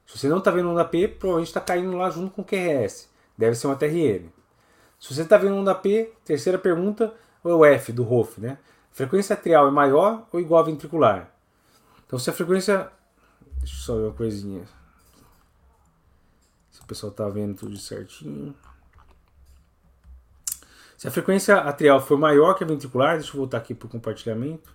Se 0.06 0.18
você 0.18 0.30
não 0.30 0.38
está 0.38 0.52
vendo 0.52 0.70
onda 0.70 0.86
P, 0.86 1.08
provavelmente 1.08 1.48
está 1.48 1.60
caindo 1.60 1.98
lá 1.98 2.10
junto 2.10 2.32
com 2.32 2.42
o 2.42 2.46
QRS. 2.46 3.10
Deve 3.38 3.56
ser 3.56 3.68
uma 3.68 3.76
TRN. 3.76 4.30
Se 5.00 5.14
você 5.14 5.22
está 5.22 5.38
vendo 5.38 5.56
onda 5.56 5.76
P, 5.76 6.14
terceira 6.24 6.58
pergunta, 6.58 7.14
ou 7.44 7.66
é 7.66 7.72
o 7.72 7.76
F 7.76 7.92
do 7.92 8.04
ROF, 8.04 8.40
né? 8.40 8.58
frequência 8.92 9.36
atrial 9.36 9.68
é 9.68 9.72
maior 9.72 10.28
ou 10.32 10.40
igual 10.40 10.62
à 10.62 10.66
ventricular? 10.66 11.32
Então, 12.08 12.18
se 12.18 12.30
a 12.30 12.34
frequência. 12.34 12.90
Deixa 13.60 13.76
eu 13.76 13.80
só 13.80 13.96
ver 13.96 14.04
uma 14.04 14.14
coisinha. 14.14 14.66
Se 16.72 16.82
o 16.82 16.86
pessoal 16.86 17.12
está 17.12 17.28
vendo 17.28 17.56
tudo 17.56 17.78
certinho. 17.78 18.56
Se 20.98 21.08
a 21.08 21.12
frequência 21.12 21.58
atrial 21.58 22.02
for 22.02 22.18
maior 22.18 22.56
que 22.56 22.64
a 22.64 22.68
ventricular, 22.68 23.18
deixa 23.18 23.32
eu 23.34 23.38
voltar 23.38 23.58
aqui 23.58 23.76
para 23.76 23.86
o 23.86 23.90
compartilhamento. 23.90 24.74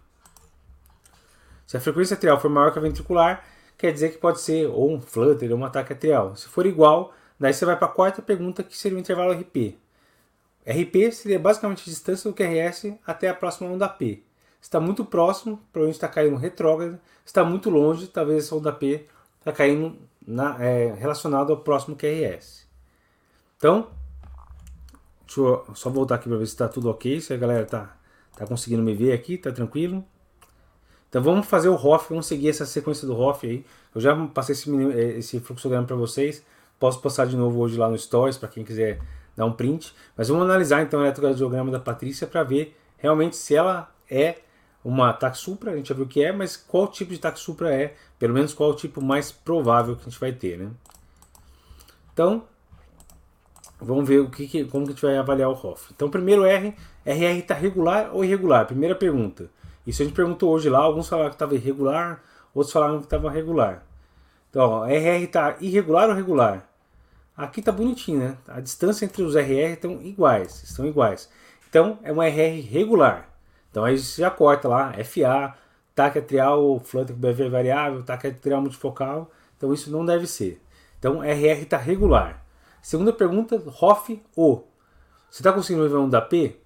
Se 1.67 1.77
a 1.77 1.81
frequência 1.81 2.15
atrial 2.15 2.39
for 2.39 2.51
maior 2.51 2.71
que 2.71 2.79
a 2.79 2.83
ventricular, 2.83 3.45
quer 3.77 3.93
dizer 3.93 4.11
que 4.11 4.19
pode 4.19 4.41
ser 4.41 4.67
ou 4.69 4.93
um 4.93 5.01
flutter 5.01 5.51
ou 5.51 5.59
um 5.59 5.65
ataque 5.65 5.95
atrial. 5.95 6.37
Se 6.37 6.47
for 6.47 6.67
igual, 6.67 7.13
daí 7.41 7.53
você 7.53 7.65
vai 7.65 7.77
para 7.77 7.89
a 7.89 7.91
quarta 7.91 8.23
pergunta, 8.23 8.63
que 8.63 8.77
seria 8.77 8.97
o 8.97 9.01
intervalo 9.01 9.33
RP. 9.33 9.77
RP 10.65 11.11
seria 11.13 11.41
basicamente 11.41 11.81
a 11.81 11.85
distância 11.85 12.31
do 12.31 12.37
QRS 12.37 12.95
até 13.05 13.29
a 13.29 13.35
próxima 13.35 13.71
onda 13.71 13.89
P. 13.89 14.23
Está 14.63 14.79
muito 14.79 15.05
próximo, 15.05 15.59
provavelmente 15.73 15.97
está 15.97 16.07
caindo 16.07 16.37
retrógrado. 16.37 16.99
Está 17.27 17.45
muito 17.45 17.69
longe, 17.69 18.07
talvez 18.07 18.45
essa 18.45 18.55
onda 18.55 18.73
P 18.73 19.07
está 19.41 19.51
caindo 19.51 19.99
na, 20.25 20.57
é, 20.65 20.95
relacionado 20.95 21.51
ao 21.51 21.59
próximo 21.59 21.97
QRS. 21.97 22.65
Então, 23.57 23.89
deixa 25.27 25.41
eu 25.41 25.67
só 25.75 25.91
voltar 25.91 26.15
aqui 26.15 26.29
para 26.29 26.39
ver 26.39 26.47
se 26.47 26.53
está 26.53 26.69
tudo 26.69 26.89
ok, 26.89 27.21
se 27.21 27.35
a 27.35 27.37
galera 27.37 27.65
está 27.65 27.97
tá 28.37 28.47
conseguindo 28.47 28.83
me 28.85 28.95
ver 28.95 29.13
aqui, 29.13 29.35
está 29.35 29.51
tranquilo. 29.51 30.05
Então 31.09 31.21
vamos 31.21 31.47
fazer 31.47 31.69
o 31.69 31.75
ROF, 31.75 32.09
vamos 32.09 32.27
seguir 32.27 32.49
essa 32.49 32.65
sequência 32.65 33.07
do 33.07 33.15
ROF 33.15 33.45
aí. 33.45 33.67
Eu 33.95 34.01
já 34.01 34.17
passei 34.29 34.55
esse, 34.55 34.71
esse 35.19 35.41
fluxograma 35.41 35.87
para 35.87 35.97
vocês. 35.97 36.43
Posso 36.79 37.01
passar 37.03 37.27
de 37.27 37.37
novo 37.37 37.61
hoje 37.61 37.77
lá 37.77 37.91
no 37.91 37.99
Stories 37.99 38.39
para 38.39 38.49
quem 38.49 38.65
quiser 38.65 39.01
dar 39.37 39.45
um 39.45 39.53
print. 39.53 39.93
Mas 40.17 40.29
vamos 40.29 40.45
analisar 40.45 40.83
então 40.83 41.01
o 41.01 41.03
eletrocardiograma 41.03 41.71
da 41.71 41.81
Patrícia 41.81 42.27
para 42.27 42.43
ver 42.43 42.77
realmente 42.97 43.37
se 43.37 43.55
ela 43.55 43.93
é 44.09 44.37
uma 44.85 45.13
TAC 45.13 45.37
supra, 45.37 45.73
a 45.73 45.77
gente 45.77 45.89
já 45.89 45.95
viu 45.95 46.05
o 46.05 46.09
que 46.09 46.23
é, 46.23 46.33
mas 46.33 46.57
qual 46.57 46.89
tipo 46.89 47.13
de 47.13 47.19
TAC 47.19 47.39
supra 47.39 47.75
é, 47.75 47.95
pelo 48.19 48.35
menos 48.35 48.53
qual 48.53 48.71
o 48.71 48.75
tipo 48.75 49.01
mais 49.01 49.31
provável 49.31 49.97
que 49.97 50.03
a 50.03 50.05
gente 50.05 50.21
vai 50.21 50.33
ter, 50.33 50.59
né? 50.59 50.71
Então, 52.13 52.45
vamos 53.81 54.09
ver 54.09 54.21
o 54.21 54.31
que, 54.31 54.47
que 54.47 54.65
como 54.65 54.85
que 54.85 54.93
a 54.93 54.95
gente 54.95 55.07
vai 55.07 55.17
avaliar 55.17 55.49
o 55.49 55.55
ROF. 55.55 55.93
Então, 55.95 56.11
primeiro 56.11 56.45
R, 56.45 56.75
RR 57.07 57.39
está 57.39 57.55
regular 57.55 58.11
ou 58.13 58.25
irregular? 58.25 58.67
Primeira 58.67 58.95
pergunta. 58.95 59.49
Isso 59.87 60.03
a 60.03 60.05
gente 60.05 60.15
perguntou 60.15 60.51
hoje 60.51 60.69
lá, 60.69 60.79
alguns 60.79 61.09
falaram 61.09 61.31
que 61.31 61.37
estava 61.37 61.55
irregular, 61.55 62.23
outros 62.55 62.73
falaram 62.73 62.99
que 62.99 63.05
estava 63.05 63.31
regular. 63.31 63.85
Então, 64.51 64.63
ó, 64.63 64.87
RR 64.87 65.23
está 65.25 65.57
irregular 65.61 66.09
ou 66.09 66.15
regular? 66.15 66.69
aqui 67.37 67.63
tá 67.63 67.73
bonitinho, 67.73 68.19
né? 68.19 68.37
A 68.47 68.61
distância 68.61 69.05
entre 69.05 69.23
os 69.23 69.35
RR 69.35 69.73
estão 69.73 70.03
iguais, 70.03 70.63
estão 70.63 70.87
iguais. 70.87 71.29
Então 71.69 71.99
é 72.03 72.13
uma 72.13 72.27
RR 72.27 72.61
regular. 72.71 73.29
Então 73.73 73.85
aí 73.85 73.97
já 73.97 74.31
corta 74.31 74.69
lá, 74.69 74.93
FA, 75.03 75.55
taque 75.95 76.19
atrial, 76.19 76.79
flutter 76.85 77.17
com 77.17 77.21
BV 77.21 77.49
variável, 77.49 78.03
taque 78.03 78.27
atrial 78.27 78.61
multifocal. 78.61 79.31
Então 79.57 79.73
isso 79.73 79.91
não 79.91 80.05
deve 80.05 80.27
ser. 80.27 80.61
Então 80.99 81.25
RR 81.25 81.63
está 81.63 81.79
regular. 81.79 82.45
Segunda 82.83 83.15
pergunta, 83.15 83.61
ROF 83.67 84.23
O. 84.37 84.63
Você 85.31 85.41
está 85.41 85.53
conseguindo 85.53 85.89
ver 85.89 85.97
um 85.97 86.09
da 86.09 86.21
P? 86.21 86.57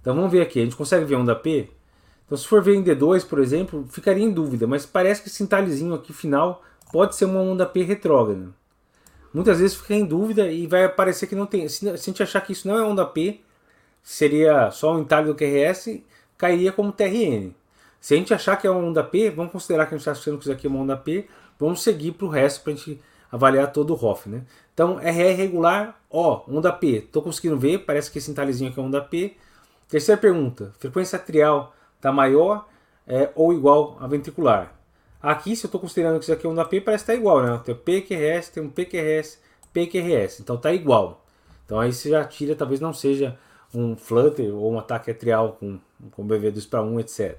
Então 0.00 0.16
vamos 0.16 0.32
ver 0.32 0.40
aqui, 0.40 0.58
a 0.58 0.64
gente 0.64 0.74
consegue 0.74 1.04
ver 1.04 1.14
um 1.14 1.24
da 1.24 1.36
P? 1.36 1.70
Então 2.26 2.36
se 2.36 2.46
for 2.48 2.60
ver 2.60 2.74
em 2.74 2.82
D2, 2.82 3.24
por 3.24 3.38
exemplo, 3.38 3.86
ficaria 3.88 4.24
em 4.24 4.32
dúvida, 4.32 4.66
mas 4.66 4.84
parece 4.84 5.22
que 5.22 5.28
esse 5.28 5.44
entalhezinho 5.44 5.94
aqui 5.94 6.12
final 6.12 6.60
pode 6.90 7.14
ser 7.14 7.26
uma 7.26 7.40
onda 7.40 7.64
P 7.64 7.82
retrógrada. 7.84 8.48
Muitas 9.32 9.60
vezes 9.60 9.76
fica 9.76 9.94
em 9.94 10.04
dúvida 10.04 10.50
e 10.50 10.66
vai 10.66 10.88
parecer 10.88 11.28
que 11.28 11.36
não 11.36 11.46
tem. 11.46 11.68
Se 11.68 11.88
a 11.88 11.96
gente 11.96 12.22
achar 12.22 12.40
que 12.40 12.52
isso 12.52 12.66
não 12.66 12.76
é 12.76 12.82
onda 12.82 13.06
P, 13.06 13.40
seria 14.02 14.70
só 14.70 14.94
um 14.94 15.00
entalhe 15.00 15.28
do 15.28 15.34
QRS, 15.34 16.02
cairia 16.42 16.72
como 16.72 16.90
TRN. 16.90 17.52
Se 18.00 18.14
a 18.14 18.16
gente 18.16 18.34
achar 18.34 18.56
que 18.56 18.66
é 18.66 18.70
uma 18.70 18.80
onda 18.80 19.04
P, 19.04 19.30
vamos 19.30 19.52
considerar 19.52 19.86
que 19.86 19.94
a 19.94 19.96
gente 19.96 20.08
está 20.08 20.10
achando 20.10 20.38
que 20.38 20.42
isso 20.42 20.52
aqui 20.52 20.66
é 20.66 20.70
uma 20.70 20.80
onda 20.80 20.96
P, 20.96 21.28
vamos 21.56 21.84
seguir 21.84 22.10
para 22.10 22.26
o 22.26 22.28
resto 22.28 22.64
para 22.64 22.72
a 22.72 22.74
gente 22.74 23.00
avaliar 23.30 23.72
todo 23.72 23.90
o 23.92 23.94
ROF. 23.94 24.28
Né? 24.28 24.42
Então, 24.74 24.98
RR 24.98 25.36
regular, 25.36 25.96
ó, 26.10 26.42
onda 26.48 26.72
P. 26.72 26.96
Estou 26.96 27.22
conseguindo 27.22 27.56
ver, 27.56 27.78
parece 27.84 28.10
que 28.10 28.18
esse 28.18 28.28
entalhezinho 28.28 28.72
aqui 28.72 28.80
é 28.80 28.82
onda 28.82 29.00
P. 29.00 29.36
Terceira 29.88 30.20
pergunta, 30.20 30.72
frequência 30.80 31.16
atrial 31.16 31.72
está 31.96 32.10
maior 32.10 32.66
é, 33.06 33.30
ou 33.36 33.52
igual 33.52 33.96
a 34.00 34.08
ventricular? 34.08 34.74
Aqui, 35.22 35.54
se 35.54 35.64
eu 35.64 35.68
estou 35.68 35.80
considerando 35.80 36.18
que 36.18 36.24
isso 36.24 36.32
aqui 36.32 36.44
é 36.44 36.50
onda 36.50 36.64
P, 36.64 36.80
parece 36.80 37.04
que 37.04 37.12
está 37.12 37.20
igual, 37.20 37.40
né? 37.40 37.60
Tem 37.64 37.72
um 37.72 37.78
PQRS, 37.78 38.48
tem 38.50 38.62
um 38.64 38.68
PQRS, 38.68 39.38
PQRS, 39.72 40.40
então 40.40 40.56
está 40.56 40.72
igual. 40.72 41.24
Então 41.64 41.78
aí 41.78 41.92
você 41.92 42.10
já 42.10 42.24
tira, 42.24 42.56
talvez 42.56 42.80
não 42.80 42.92
seja 42.92 43.38
um 43.74 43.96
flutter 43.96 44.54
ou 44.54 44.72
um 44.72 44.78
ataque 44.78 45.10
atrial 45.10 45.56
com, 45.58 45.78
com 46.10 46.26
BV2 46.26 46.68
para 46.68 46.82
1, 46.82 47.00
etc. 47.00 47.38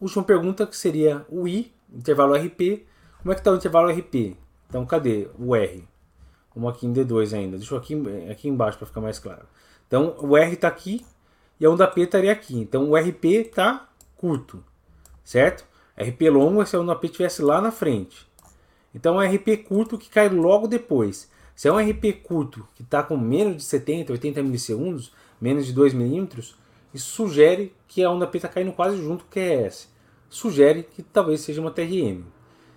Última 0.00 0.24
pergunta 0.24 0.66
que 0.66 0.76
seria 0.76 1.24
o 1.28 1.46
I, 1.46 1.72
intervalo 1.92 2.34
RP. 2.34 2.86
Como 3.20 3.32
é 3.32 3.34
que 3.34 3.40
está 3.40 3.50
o 3.50 3.56
intervalo 3.56 3.90
RP? 3.90 4.36
Então 4.68 4.86
cadê 4.86 5.28
o 5.38 5.54
R? 5.54 5.84
Vamos 6.54 6.74
aqui 6.74 6.86
em 6.86 6.92
D2 6.92 7.36
ainda. 7.36 7.56
Deixa 7.58 7.74
eu 7.74 7.78
aqui, 7.78 8.00
aqui 8.30 8.48
embaixo 8.48 8.78
para 8.78 8.86
ficar 8.86 9.00
mais 9.00 9.18
claro. 9.18 9.46
Então 9.86 10.16
o 10.18 10.36
R 10.36 10.54
está 10.54 10.68
aqui 10.68 11.04
e 11.58 11.66
a 11.66 11.70
onda 11.70 11.86
P 11.86 12.02
estaria 12.02 12.32
aqui. 12.32 12.58
Então 12.58 12.90
o 12.90 12.96
RP 12.96 13.24
está 13.24 13.88
curto, 14.16 14.64
certo? 15.24 15.64
RP 15.96 16.30
longo 16.30 16.62
é 16.62 16.64
se 16.64 16.76
a 16.76 16.80
onda 16.80 16.96
P 16.96 17.06
estivesse 17.06 17.42
lá 17.42 17.60
na 17.60 17.70
frente. 17.70 18.26
Então 18.94 19.20
é 19.20 19.28
um 19.28 19.34
RP 19.34 19.64
curto 19.68 19.98
que 19.98 20.08
cai 20.08 20.28
logo 20.28 20.66
depois. 20.66 21.30
Se 21.54 21.68
é 21.68 21.72
um 21.72 21.78
RP 21.78 22.22
curto 22.22 22.66
que 22.74 22.82
está 22.82 23.02
com 23.02 23.16
menos 23.16 23.58
de 23.58 23.62
70, 23.64 24.12
80 24.12 24.42
milissegundos, 24.42 25.12
menos 25.40 25.66
de 25.66 25.72
2 25.72 25.94
milímetros, 25.94 26.56
isso 26.92 27.10
sugere 27.10 27.74
que 27.86 28.02
a 28.02 28.10
onda 28.10 28.26
P 28.26 28.38
está 28.38 28.48
caindo 28.48 28.72
quase 28.72 28.96
junto 28.96 29.24
com 29.24 29.30
o 29.30 29.32
QRS. 29.32 29.88
Sugere 30.28 30.82
que 30.82 31.02
talvez 31.02 31.40
seja 31.40 31.60
uma 31.60 31.70
TRM. 31.70 32.22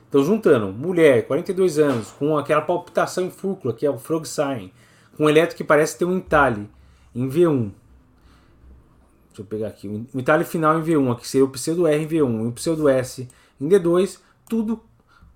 Então, 0.07 0.23
juntando 0.23 0.71
mulher, 0.71 1.25
42 1.25 1.79
anos, 1.79 2.11
com 2.11 2.37
aquela 2.37 2.61
palpitação 2.61 3.25
em 3.25 3.31
fúrcula, 3.31 3.73
que 3.73 3.85
é 3.85 3.89
o 3.89 3.97
frog 3.97 4.27
sign, 4.27 4.71
com 5.17 5.25
um 5.25 5.29
elétrico 5.29 5.57
que 5.57 5.63
parece 5.63 5.97
ter 5.97 6.05
um 6.05 6.17
entalhe 6.17 6.69
em 7.15 7.27
V1. 7.27 7.71
Deixa 9.29 9.41
eu 9.41 9.45
pegar 9.45 9.67
aqui. 9.67 9.87
Um 9.87 10.05
entalhe 10.13 10.45
final 10.45 10.79
em 10.79 10.83
V1, 10.83 11.11
aqui 11.11 11.27
seria 11.27 11.45
o 11.45 11.49
pseudo 11.49 11.87
R 11.87 12.03
em 12.03 12.07
V1 12.07 12.43
e 12.43 12.47
o 12.47 12.51
pseudo 12.51 12.87
S 12.87 13.27
em 13.59 13.67
D2, 13.67 14.19
tudo 14.47 14.83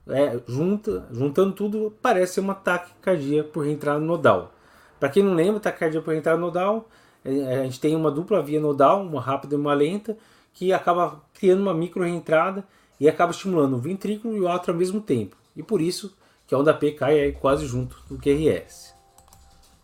é, 0.08 0.40
junta, 0.48 1.08
juntando 1.12 1.54
tudo, 1.54 1.94
parece 2.02 2.36
ser 2.36 2.40
uma 2.40 2.56
taquicardia 2.56 3.44
por 3.44 3.66
reentrada 3.66 4.00
nodal. 4.00 4.54
Para 5.00 5.10
quem 5.10 5.24
não 5.24 5.34
lembra, 5.34 5.60
taquicardia 5.60 6.02
por 6.02 6.12
reentrada 6.12 6.40
nodal 6.40 6.88
a 7.28 7.64
gente 7.64 7.80
tem 7.80 7.96
uma 7.96 8.10
dupla 8.10 8.42
via 8.42 8.60
nodal, 8.60 9.02
uma 9.02 9.20
rápida 9.20 9.56
e 9.56 9.58
uma 9.58 9.74
lenta, 9.74 10.18
que 10.54 10.72
acaba 10.72 11.22
criando 11.34 11.62
uma 11.62 11.74
micro 11.74 12.04
reentrada 12.04 12.66
e 13.00 13.08
acaba 13.08 13.32
estimulando 13.32 13.76
o 13.76 13.80
ventrículo 13.80 14.36
e 14.36 14.40
o 14.40 14.48
átrio 14.48 14.74
ao 14.74 14.80
mesmo 14.80 15.02
tempo. 15.02 15.36
E 15.56 15.62
por 15.62 15.82
isso 15.82 16.16
que 16.48 16.56
a 16.56 16.58
onda 16.58 16.74
P 16.74 16.94
cai 16.94 17.20
aí 17.20 17.32
quase 17.34 17.66
junto 17.66 18.02
do 18.10 18.18
QRS. 18.18 18.94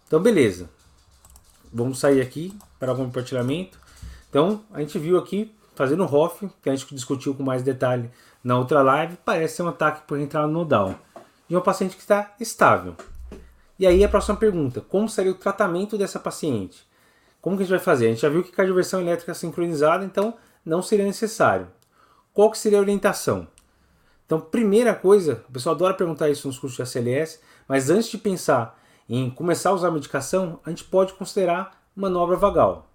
Então 0.07 0.21
beleza. 0.21 0.69
Vamos 1.71 1.99
sair 1.99 2.21
aqui 2.21 2.55
para 2.79 2.91
algum 2.91 3.05
compartilhamento. 3.05 3.79
Então 4.29 4.63
a 4.71 4.79
gente 4.79 4.97
viu 4.97 5.17
aqui 5.17 5.53
fazendo 5.75 6.05
ROF, 6.05 6.49
que 6.61 6.69
a 6.69 6.75
gente 6.75 6.93
discutiu 6.93 7.33
com 7.33 7.43
mais 7.43 7.63
detalhe 7.63 8.09
na 8.43 8.57
outra 8.57 8.81
live, 8.81 9.17
parece 9.25 9.57
ser 9.57 9.63
um 9.63 9.67
ataque 9.67 10.07
por 10.07 10.19
entrada 10.19 10.47
nodal. 10.47 10.95
De 11.47 11.55
uma 11.55 11.61
paciente 11.61 11.95
que 11.95 12.01
está 12.01 12.33
estável. 12.39 12.95
E 13.77 13.85
aí 13.85 14.03
a 14.03 14.09
próxima 14.09 14.37
pergunta, 14.37 14.81
como 14.81 15.09
seria 15.09 15.31
o 15.31 15.35
tratamento 15.35 15.97
dessa 15.97 16.19
paciente? 16.19 16.85
Como 17.43 17.57
que 17.57 17.63
a 17.63 17.65
gente 17.65 17.75
vai 17.75 17.83
fazer? 17.83 18.05
A 18.05 18.09
gente 18.11 18.21
já 18.21 18.29
viu 18.29 18.41
que 18.41 18.53
cardioversão 18.53 19.01
elétrica 19.01 19.33
sincronizada, 19.33 20.05
então 20.05 20.33
não 20.65 20.81
seria 20.81 21.03
necessário. 21.03 21.67
Qual 22.33 22.49
que 22.49 22.57
seria 22.57 22.77
a 22.77 22.81
orientação? 22.81 23.49
Então, 24.25 24.39
primeira 24.39 24.95
coisa, 24.95 25.43
o 25.49 25.51
pessoal 25.51 25.75
adora 25.75 25.93
perguntar 25.93 26.29
isso 26.29 26.47
nos 26.47 26.57
cursos 26.57 26.77
de 26.77 26.81
ACLS, 26.83 27.41
mas 27.67 27.89
antes 27.89 28.07
de 28.07 28.17
pensar 28.17 28.79
em 29.09 29.29
começar 29.29 29.71
a 29.71 29.73
usar 29.73 29.89
a 29.89 29.91
medicação, 29.91 30.57
a 30.65 30.69
gente 30.69 30.85
pode 30.85 31.11
considerar 31.15 31.83
manobra 31.93 32.37
vagal. 32.37 32.87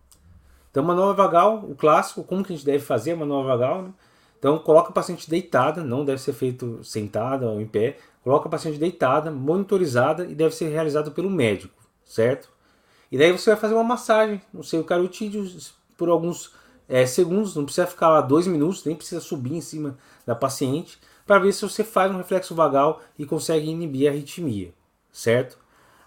Então, 0.70 0.82
manobra 0.82 1.12
vagal, 1.12 1.66
o 1.68 1.74
clássico, 1.74 2.24
como 2.24 2.42
que 2.42 2.50
a 2.50 2.56
gente 2.56 2.64
deve 2.64 2.82
fazer 2.82 3.12
a 3.12 3.16
manobra 3.16 3.54
vagal? 3.54 3.82
Né? 3.82 3.92
Então, 4.38 4.58
coloca 4.60 4.88
o 4.88 4.94
paciente 4.94 5.28
deitada, 5.28 5.84
não 5.84 6.06
deve 6.06 6.22
ser 6.22 6.32
feito 6.32 6.82
sentada 6.82 7.46
ou 7.46 7.60
em 7.60 7.66
pé, 7.66 7.98
coloca 8.24 8.48
o 8.48 8.50
paciente 8.50 8.78
deitada, 8.78 9.30
monitorizada 9.30 10.24
e 10.24 10.34
deve 10.34 10.54
ser 10.54 10.68
realizado 10.68 11.10
pelo 11.10 11.28
médico, 11.28 11.74
certo? 12.02 12.56
E 13.10 13.18
daí 13.18 13.32
você 13.32 13.50
vai 13.50 13.58
fazer 13.58 13.74
uma 13.74 13.84
massagem 13.84 14.40
no 14.52 14.62
seu 14.62 14.84
carotídeo 14.84 15.46
por 15.96 16.08
alguns 16.08 16.52
é, 16.88 17.04
segundos, 17.06 17.54
não 17.54 17.64
precisa 17.64 17.86
ficar 17.86 18.08
lá 18.08 18.20
dois 18.20 18.46
minutos, 18.46 18.84
nem 18.84 18.96
precisa 18.96 19.20
subir 19.20 19.54
em 19.54 19.60
cima 19.60 19.98
da 20.26 20.34
paciente, 20.34 20.98
para 21.26 21.38
ver 21.38 21.52
se 21.52 21.62
você 21.62 21.84
faz 21.84 22.10
um 22.10 22.16
reflexo 22.16 22.54
vagal 22.54 23.02
e 23.18 23.26
consegue 23.26 23.68
inibir 23.68 24.08
a 24.08 24.12
arritmia, 24.12 24.72
certo? 25.12 25.58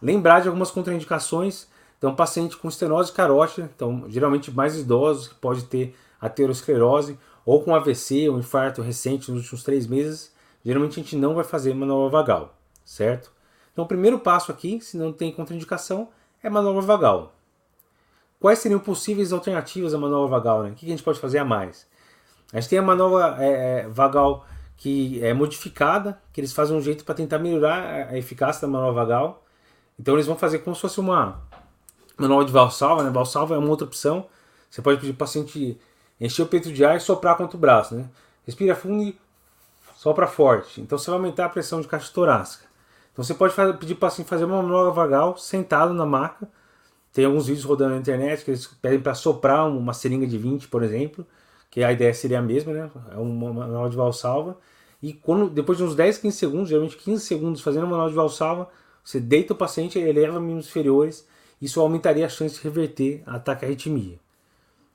Lembrar 0.01 0.39
de 0.39 0.47
algumas 0.47 0.71
contraindicações, 0.71 1.67
então 1.97 2.15
paciente 2.15 2.57
com 2.57 2.67
estenose 2.67 3.11
carótida, 3.11 3.69
então 3.75 4.05
geralmente 4.07 4.49
mais 4.49 4.75
idosos, 4.75 5.27
que 5.27 5.35
pode 5.35 5.65
ter 5.65 5.95
aterosclerose, 6.19 7.19
ou 7.45 7.63
com 7.63 7.75
AVC 7.75 8.29
ou 8.29 8.39
infarto 8.39 8.81
recente 8.81 9.31
nos 9.31 9.41
últimos 9.41 9.63
três 9.63 9.85
meses, 9.85 10.33
geralmente 10.65 10.99
a 10.99 11.03
gente 11.03 11.15
não 11.15 11.35
vai 11.35 11.43
fazer 11.43 11.73
manobra 11.75 12.09
vagal, 12.09 12.57
certo? 12.83 13.31
Então 13.71 13.85
o 13.85 13.87
primeiro 13.87 14.19
passo 14.19 14.51
aqui, 14.51 14.81
se 14.81 14.97
não 14.97 15.13
tem 15.13 15.31
contraindicação, 15.31 16.09
é 16.43 16.49
manobra 16.49 16.81
vagal. 16.81 17.33
Quais 18.39 18.59
seriam 18.59 18.79
possíveis 18.79 19.31
alternativas 19.31 19.93
à 19.93 19.97
manobra 19.97 20.29
vagal? 20.29 20.63
Né? 20.63 20.71
O 20.71 20.73
que 20.73 20.85
a 20.85 20.89
gente 20.89 21.03
pode 21.03 21.19
fazer 21.19 21.37
a 21.37 21.45
mais? 21.45 21.87
A 22.51 22.59
gente 22.59 22.69
tem 22.69 22.79
a 22.79 22.81
manobra 22.81 23.37
é, 23.39 23.81
é 23.81 23.87
vagal 23.87 24.45
que 24.75 25.23
é 25.23 25.31
modificada, 25.31 26.19
que 26.33 26.41
eles 26.41 26.51
fazem 26.51 26.75
um 26.75 26.81
jeito 26.81 27.05
para 27.05 27.13
tentar 27.13 27.37
melhorar 27.37 28.07
a 28.09 28.17
eficácia 28.17 28.61
da 28.61 28.67
manobra 28.67 28.93
vagal. 28.93 29.43
Então 29.99 30.15
eles 30.15 30.25
vão 30.25 30.35
fazer 30.35 30.59
como 30.59 30.75
se 30.75 30.81
fosse 30.81 30.99
uma 30.99 31.39
manobra 32.17 32.45
de 32.45 32.51
valsalva, 32.51 33.03
né? 33.03 33.11
Valsalva 33.11 33.53
é 33.53 33.57
uma 33.59 33.69
outra 33.69 33.85
opção. 33.85 34.25
Você 34.69 34.81
pode 34.81 34.99
pedir 34.99 35.13
para 35.13 35.17
o 35.17 35.19
paciente 35.19 35.79
encher 36.19 36.41
o 36.41 36.47
peito 36.47 36.73
de 36.73 36.83
ar 36.83 36.97
e 36.97 36.99
soprar 36.99 37.37
contra 37.37 37.55
o 37.55 37.59
braço, 37.59 37.93
né? 37.93 38.09
Respira 38.43 38.73
fundo 38.73 39.03
e 39.03 39.19
sopra 39.95 40.25
forte. 40.25 40.81
Então 40.81 40.97
você 40.97 41.11
vai 41.11 41.19
aumentar 41.19 41.45
a 41.45 41.49
pressão 41.49 41.79
de 41.79 41.87
caixa 41.87 42.11
torácica. 42.11 42.65
Então 43.11 43.23
você 43.23 43.33
pode 43.33 43.53
fazer, 43.53 43.73
pedir 43.73 43.95
para 43.95 44.09
paciente 44.09 44.27
fazer 44.27 44.45
uma 44.45 44.61
manobra 44.61 44.91
vagal 44.91 45.37
sentado 45.37 45.93
na 45.93 46.05
maca. 46.05 46.47
Tem 47.13 47.25
alguns 47.25 47.47
vídeos 47.47 47.65
rodando 47.65 47.91
na 47.91 47.99
internet 47.99 48.45
que 48.45 48.51
eles 48.51 48.67
pedem 48.67 48.99
para 48.99 49.13
soprar 49.13 49.67
uma 49.67 49.93
seringa 49.93 50.25
de 50.25 50.37
20, 50.37 50.69
por 50.69 50.81
exemplo, 50.81 51.25
que 51.69 51.83
a 51.83 51.91
ideia 51.91 52.13
seria 52.13 52.39
a 52.39 52.41
mesma, 52.41 52.71
né? 52.71 52.89
É 53.11 53.17
uma 53.17 53.51
manobra 53.51 53.89
de 53.89 53.97
valsalva. 53.97 54.57
E 55.01 55.13
quando, 55.13 55.49
depois 55.49 55.77
de 55.77 55.83
uns 55.83 55.95
10, 55.95 56.19
15 56.19 56.37
segundos, 56.37 56.69
geralmente 56.69 56.95
15 56.95 57.25
segundos 57.25 57.61
fazendo 57.61 57.83
uma 57.83 57.91
manobra 57.91 58.11
de 58.11 58.15
valsalva, 58.15 58.69
você 59.03 59.19
deita 59.19 59.53
o 59.53 59.55
paciente 59.55 59.99
eleva 59.99 60.39
mínimos 60.39 60.67
inferiores. 60.67 61.27
Isso 61.61 61.81
aumentaria 61.81 62.25
a 62.25 62.29
chance 62.29 62.55
de 62.55 62.61
reverter 62.61 63.23
ataque 63.25 63.65
à 63.65 63.67
arritmia. 63.67 64.19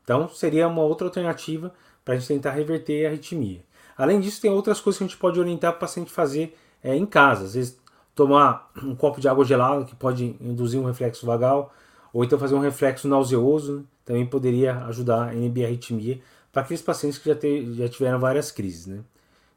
Então 0.02 0.28
seria 0.28 0.68
uma 0.68 0.82
outra 0.82 1.06
alternativa 1.06 1.72
para 2.04 2.14
a 2.14 2.16
gente 2.16 2.28
tentar 2.28 2.52
reverter 2.52 3.04
a 3.04 3.08
arritmia. 3.10 3.62
Além 3.96 4.20
disso, 4.20 4.40
tem 4.40 4.50
outras 4.50 4.80
coisas 4.80 4.98
que 4.98 5.04
a 5.04 5.06
gente 5.06 5.16
pode 5.16 5.40
orientar 5.40 5.72
o 5.72 5.78
paciente 5.78 6.10
fazer 6.10 6.56
é, 6.82 6.94
em 6.94 7.04
casa. 7.04 7.44
Às 7.44 7.54
vezes 7.54 7.78
tomar 8.16 8.72
um 8.82 8.96
copo 8.96 9.20
de 9.20 9.28
água 9.28 9.44
gelada, 9.44 9.84
que 9.84 9.94
pode 9.94 10.36
induzir 10.40 10.80
um 10.80 10.86
reflexo 10.86 11.26
vagal, 11.26 11.72
ou 12.12 12.24
então 12.24 12.38
fazer 12.38 12.54
um 12.54 12.60
reflexo 12.60 13.06
nauseoso, 13.06 13.76
né? 13.76 13.84
também 14.06 14.26
poderia 14.26 14.78
ajudar 14.86 15.28
a 15.28 15.34
inibir 15.34 15.64
a 15.64 15.68
arritmia 15.68 16.18
para 16.50 16.62
aqueles 16.62 16.80
pacientes 16.80 17.18
que 17.18 17.28
já, 17.28 17.36
te, 17.36 17.74
já 17.74 17.88
tiveram 17.88 18.18
várias 18.18 18.50
crises. 18.50 18.86
Né? 18.86 19.00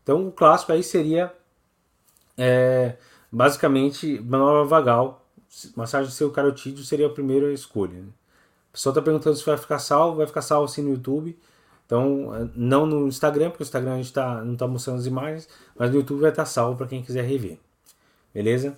Então, 0.04 0.28
o 0.28 0.32
clássico 0.32 0.74
aí 0.74 0.84
seria 0.84 1.34
é, 2.38 2.98
basicamente 3.32 4.20
manobra 4.20 4.66
vagal, 4.66 5.26
massagem 5.76 6.12
seu 6.12 6.30
carotídeo 6.30 6.84
seria 6.84 7.08
a 7.08 7.10
primeira 7.10 7.54
escolha. 7.54 7.94
Né? 7.94 8.08
O 8.70 8.74
pessoal 8.74 8.92
está 8.92 9.02
perguntando 9.02 9.38
se 9.38 9.46
vai 9.46 9.58
ficar 9.58 9.80
salvo, 9.80 10.18
vai 10.18 10.28
ficar 10.28 10.42
salvo 10.42 10.66
assim 10.66 10.82
no 10.82 10.90
YouTube. 10.90 11.40
Então, 11.86 12.52
não 12.54 12.86
no 12.86 13.08
Instagram, 13.08 13.50
porque 13.52 13.64
o 13.64 13.66
Instagram 13.66 13.94
a 13.94 13.98
gente 13.98 14.12
tá, 14.12 14.44
não 14.44 14.54
está 14.54 14.68
mostrando 14.68 15.00
as 15.00 15.06
imagens, 15.06 15.48
mas 15.78 15.90
no 15.90 15.96
YouTube 15.96 16.20
vai 16.20 16.30
estar 16.30 16.44
tá 16.44 16.46
salvo 16.46 16.78
para 16.78 16.88
quem 16.88 17.02
quiser 17.02 17.24
rever. 17.24 17.58
Beleza? 18.34 18.78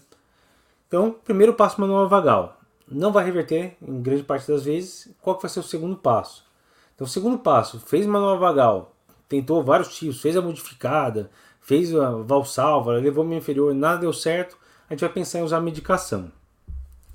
Então, 0.87 1.11
primeiro 1.11 1.53
passo 1.53 1.79
manual 1.79 2.07
vagal. 2.07 2.57
Não 2.87 3.11
vai 3.11 3.23
reverter 3.23 3.77
em 3.81 4.01
grande 4.01 4.23
parte 4.23 4.47
das 4.47 4.63
vezes. 4.63 5.09
Qual 5.21 5.35
que 5.35 5.41
vai 5.41 5.49
ser 5.49 5.59
o 5.59 5.63
segundo 5.63 5.95
passo? 5.95 6.45
Então, 6.93 7.07
o 7.07 7.09
segundo 7.09 7.39
passo, 7.39 7.79
fez 7.79 8.05
manual 8.05 8.37
vagal, 8.37 8.95
tentou 9.27 9.63
vários 9.63 9.95
tipos, 9.95 10.21
fez 10.21 10.37
a 10.37 10.41
modificada, 10.41 11.31
fez 11.59 11.95
a 11.95 12.11
valsalva, 12.11 12.91
levou 12.93 13.25
o 13.25 13.33
inferior, 13.33 13.73
nada 13.73 14.01
deu 14.01 14.13
certo, 14.13 14.57
a 14.87 14.93
gente 14.93 15.01
vai 15.01 15.09
pensar 15.09 15.39
em 15.39 15.43
usar 15.43 15.61
medicação. 15.61 16.31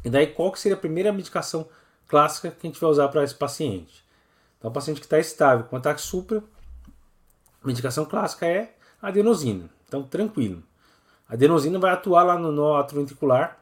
E 0.05 0.11
daí, 0.11 0.27
qual 0.27 0.51
que 0.51 0.59
seria 0.59 0.77
a 0.77 0.81
primeira 0.81 1.13
medicação 1.13 1.69
clássica 2.09 2.51
que 2.51 2.67
a 2.67 2.71
gente 2.71 2.81
vai 2.81 2.91
usar 2.91 3.09
para 3.09 3.23
esse 3.23 3.35
paciente? 3.35 4.05
Então, 4.59 4.71
o 4.71 4.75
paciente 4.75 4.99
que 4.99 5.07
está 5.07 5.19
estável 5.19 5.67
com 5.67 5.77
ataque 5.77 6.01
supra, 6.01 6.43
medicação 7.65 8.05
clássica 8.05 8.47
é 8.47 8.75
adenosina. 9.01 9.69
Então, 9.87 10.03
tranquilo. 10.03 10.63
A 11.29 11.35
adenosina 11.35 11.79
vai 11.79 11.93
atuar 11.93 12.23
lá 12.23 12.39
no 12.39 12.53
nó 12.53 12.77
atroventricular, 12.77 13.59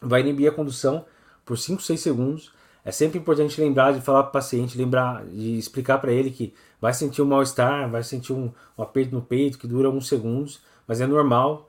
vai 0.00 0.20
inibir 0.20 0.48
a 0.48 0.54
condução 0.54 1.04
por 1.44 1.58
5, 1.58 1.82
6 1.82 2.00
segundos. 2.00 2.52
É 2.84 2.90
sempre 2.90 3.18
importante 3.18 3.60
lembrar 3.60 3.92
de 3.92 4.00
falar 4.00 4.22
para 4.22 4.30
o 4.30 4.32
paciente, 4.32 4.78
lembrar 4.78 5.24
de 5.26 5.58
explicar 5.58 5.98
para 5.98 6.12
ele 6.12 6.30
que 6.30 6.54
vai 6.80 6.94
sentir 6.94 7.20
um 7.20 7.26
mal-estar, 7.26 7.90
vai 7.90 8.02
sentir 8.02 8.32
um, 8.32 8.50
um, 8.76 8.82
aperto 8.82 9.14
no 9.14 9.20
peito 9.20 9.58
que 9.58 9.66
dura 9.66 9.88
alguns 9.88 10.08
segundos, 10.08 10.60
mas 10.86 11.00
é 11.00 11.06
normal, 11.06 11.68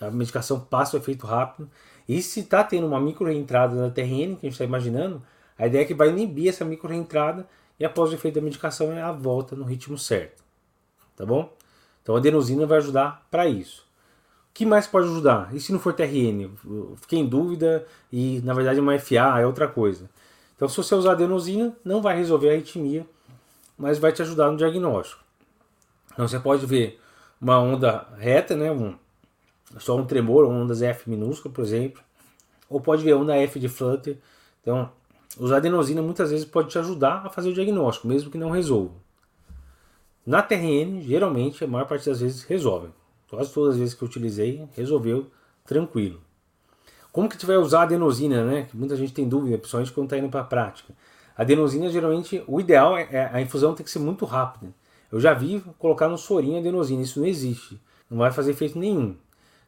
a 0.00 0.10
medicação 0.10 0.60
passa 0.60 0.96
o 0.96 1.00
efeito 1.00 1.26
rápido. 1.26 1.68
E 2.08 2.22
se 2.22 2.40
está 2.40 2.62
tendo 2.64 2.86
uma 2.86 3.00
micro-reentrada 3.00 3.74
na 3.74 3.90
TRN, 3.90 4.36
que 4.36 4.46
a 4.46 4.48
gente 4.48 4.52
está 4.52 4.64
imaginando, 4.64 5.22
a 5.58 5.66
ideia 5.66 5.82
é 5.82 5.84
que 5.84 5.94
vai 5.94 6.08
inibir 6.08 6.48
essa 6.48 6.64
micro-reentrada 6.64 7.46
e 7.78 7.84
após 7.84 8.10
o 8.10 8.14
efeito 8.14 8.36
da 8.36 8.40
medicação 8.40 8.92
é 8.92 9.02
a 9.02 9.12
volta 9.12 9.54
no 9.56 9.64
ritmo 9.64 9.98
certo. 9.98 10.42
Tá 11.16 11.26
bom? 11.26 11.52
Então 12.02 12.14
a 12.14 12.18
adenosina 12.18 12.66
vai 12.66 12.78
ajudar 12.78 13.26
para 13.30 13.46
isso. 13.46 13.83
Que 14.54 14.64
mais 14.64 14.86
pode 14.86 15.08
ajudar? 15.08 15.52
E 15.52 15.58
se 15.58 15.72
não 15.72 15.80
for 15.80 15.92
TRN? 15.92 16.48
Fiquei 16.98 17.18
em 17.18 17.26
dúvida 17.26 17.84
e 18.12 18.40
na 18.44 18.54
verdade 18.54 18.78
uma 18.78 18.96
FA, 19.00 19.40
é 19.40 19.46
outra 19.46 19.66
coisa. 19.66 20.08
Então 20.54 20.68
se 20.68 20.76
você 20.76 20.94
usar 20.94 21.12
adenosina, 21.12 21.76
não 21.84 22.00
vai 22.00 22.16
resolver 22.16 22.50
a 22.50 22.52
arritmia, 22.52 23.04
mas 23.76 23.98
vai 23.98 24.12
te 24.12 24.22
ajudar 24.22 24.52
no 24.52 24.56
diagnóstico. 24.56 25.20
Então 26.12 26.28
você 26.28 26.38
pode 26.38 26.64
ver 26.66 27.00
uma 27.40 27.58
onda 27.58 28.06
reta, 28.16 28.54
né? 28.54 28.70
Um, 28.70 28.94
só 29.78 29.96
um 29.96 30.06
tremor, 30.06 30.44
ondas 30.46 30.82
F 30.82 31.10
minúscula, 31.10 31.52
por 31.52 31.64
exemplo. 31.64 32.00
Ou 32.70 32.80
pode 32.80 33.02
ver 33.02 33.14
onda 33.14 33.36
F 33.36 33.58
de 33.58 33.68
flutter. 33.68 34.18
Então, 34.62 34.88
usar 35.36 35.56
adenosina 35.56 36.00
muitas 36.00 36.30
vezes 36.30 36.46
pode 36.46 36.70
te 36.70 36.78
ajudar 36.78 37.26
a 37.26 37.28
fazer 37.28 37.50
o 37.50 37.54
diagnóstico, 37.54 38.06
mesmo 38.06 38.30
que 38.30 38.38
não 38.38 38.50
resolva. 38.50 38.94
Na 40.24 40.40
TRN, 40.40 41.02
geralmente, 41.02 41.64
a 41.64 41.66
maior 41.66 41.86
parte 41.86 42.08
das 42.08 42.20
vezes 42.20 42.44
resolve. 42.44 42.88
Quase 43.28 43.52
todas 43.52 43.74
as 43.74 43.80
vezes 43.80 43.94
que 43.94 44.02
eu 44.02 44.08
utilizei, 44.08 44.66
resolveu 44.74 45.30
tranquilo. 45.64 46.20
Como 47.10 47.28
que 47.28 47.36
a 47.36 47.46
vai 47.46 47.56
usar 47.56 47.80
a 47.80 47.82
adenosina, 47.82 48.44
né? 48.44 48.66
Que 48.68 48.76
muita 48.76 48.96
gente 48.96 49.12
tem 49.12 49.28
dúvida, 49.28 49.56
principalmente 49.56 49.92
quando 49.92 50.06
está 50.06 50.18
indo 50.18 50.28
para 50.28 50.40
a 50.40 50.44
prática. 50.44 50.92
A 51.36 51.42
adenosina, 51.42 51.88
geralmente, 51.90 52.42
o 52.46 52.60
ideal 52.60 52.96
é, 52.96 53.08
é 53.10 53.30
a 53.32 53.40
infusão 53.40 53.74
tem 53.74 53.84
que 53.84 53.90
ser 53.90 53.98
muito 53.98 54.24
rápida. 54.24 54.72
Eu 55.10 55.20
já 55.20 55.32
vi 55.32 55.62
colocar 55.78 56.08
no 56.08 56.18
sorinho 56.18 56.58
adenosina, 56.58 57.02
isso 57.02 57.20
não 57.20 57.26
existe. 57.26 57.80
Não 58.10 58.18
vai 58.18 58.32
fazer 58.32 58.50
efeito 58.50 58.78
nenhum. 58.78 59.16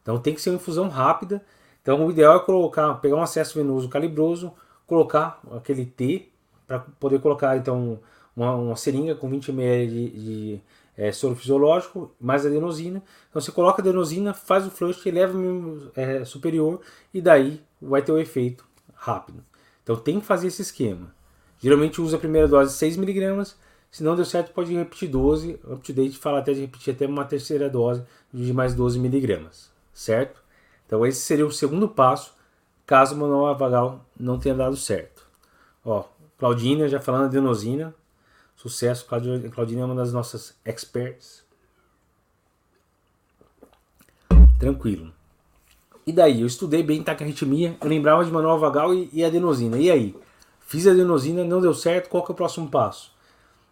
Então 0.02 0.18
tem 0.18 0.34
que 0.34 0.40
ser 0.40 0.50
uma 0.50 0.56
infusão 0.56 0.88
rápida. 0.88 1.40
Então 1.82 2.04
o 2.04 2.10
ideal 2.10 2.36
é 2.36 2.40
colocar, 2.40 2.94
pegar 2.94 3.16
um 3.16 3.22
acesso 3.22 3.56
venoso 3.56 3.88
calibroso, 3.88 4.52
colocar 4.86 5.40
aquele 5.52 5.86
T 5.86 6.28
para 6.66 6.80
poder 6.80 7.20
colocar 7.20 7.56
então 7.56 8.00
uma, 8.36 8.54
uma 8.56 8.76
seringa 8.76 9.14
com 9.14 9.28
20 9.28 9.50
ml 9.50 9.86
de, 9.86 10.10
de 10.10 10.62
é, 10.96 11.12
soro 11.12 11.36
fisiológico, 11.36 12.14
mais 12.20 12.46
adenosina. 12.46 13.02
Então 13.28 13.40
você 13.40 13.52
coloca 13.52 13.82
adenosina, 13.82 14.32
faz 14.32 14.66
o 14.66 14.70
flush, 14.70 15.06
eleva 15.06 15.36
o 15.36 15.90
é, 15.94 16.24
superior 16.24 16.80
e 17.12 17.20
daí 17.20 17.62
vai 17.80 18.02
ter 18.02 18.12
o 18.12 18.18
efeito 18.18 18.64
rápido. 18.94 19.44
Então 19.82 19.96
tem 19.96 20.18
que 20.18 20.26
fazer 20.26 20.48
esse 20.48 20.62
esquema. 20.62 21.14
Geralmente 21.58 22.00
usa 22.00 22.16
a 22.16 22.20
primeira 22.20 22.48
dose 22.48 22.74
6mg, 22.74 23.54
se 23.90 24.02
não 24.02 24.14
deu 24.14 24.24
certo 24.24 24.52
pode 24.52 24.75
repetir 24.75 25.08
12, 25.08 25.58
UpToDate 25.64 26.18
fala 26.18 26.40
até 26.40 26.52
de 26.52 26.60
repetir 26.62 26.94
até 26.94 27.06
uma 27.06 27.25
terceira 27.25 27.71
dose 27.71 28.02
de 28.32 28.52
mais 28.52 28.75
12mg, 28.75 29.49
certo? 29.92 30.42
Então 30.86 31.06
esse 31.06 31.21
seria 31.21 31.47
o 31.47 31.52
segundo 31.52 31.88
passo, 31.88 32.34
caso 32.84 33.14
o 33.14 33.18
manual 33.18 33.56
vagal 33.56 34.04
não 34.18 34.38
tenha 34.38 34.54
dado 34.54 34.76
certo. 34.76 35.26
Ó, 35.84 36.04
Claudina 36.38 36.88
já 36.88 37.00
falando 37.00 37.26
adenosina, 37.26 37.94
Sucesso, 38.56 39.04
Claudinha 39.04 39.82
é 39.82 39.84
uma 39.84 39.95
das 39.95 40.14
nossas 40.14 40.58
experts. 40.64 41.45
Tranquilo. 44.58 45.12
E 46.06 46.12
daí, 46.12 46.40
eu 46.40 46.47
estudei 46.47 46.82
bem 46.82 47.02
taquiarritmia, 47.02 47.76
eu 47.78 47.88
lembrava 47.88 48.25
de 48.25 48.32
manual 48.32 48.58
vagal 48.58 48.95
e, 48.95 49.10
e 49.12 49.23
adenosina. 49.23 49.76
E 49.76 49.90
aí? 49.90 50.16
Fiz 50.60 50.86
adenosina, 50.86 51.45
não 51.45 51.60
deu 51.60 51.75
certo, 51.75 52.08
qual 52.08 52.25
que 52.25 52.32
é 52.32 52.34
o 52.34 52.36
próximo 52.36 52.69
passo? 52.71 53.14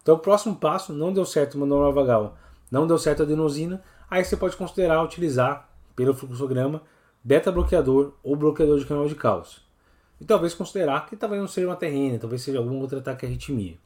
Então, 0.03 0.15
o 0.15 0.19
próximo 0.19 0.55
passo, 0.55 0.93
não 0.93 1.11
deu 1.11 1.25
certo 1.25 1.57
manual 1.57 1.91
vagal, 1.91 2.37
não 2.69 2.85
deu 2.85 2.99
certo 2.99 3.23
adenosina, 3.23 3.83
aí 4.07 4.23
você 4.23 4.37
pode 4.37 4.55
considerar 4.55 5.03
utilizar, 5.03 5.67
pelo 5.95 6.13
fluxograma, 6.13 6.83
beta-bloqueador 7.23 8.13
ou 8.21 8.35
bloqueador 8.35 8.77
de 8.77 8.85
canal 8.85 9.07
de 9.07 9.15
cálcio. 9.15 9.61
E 10.21 10.25
talvez 10.25 10.53
considerar 10.53 11.07
que 11.07 11.15
talvez 11.15 11.41
não 11.41 11.47
seja 11.47 11.67
uma 11.67 11.75
terrena, 11.75 12.19
talvez 12.19 12.43
seja 12.43 12.59
algum 12.59 12.79
outro 12.79 12.99
ataque 12.99 13.25
arritmia 13.25 13.77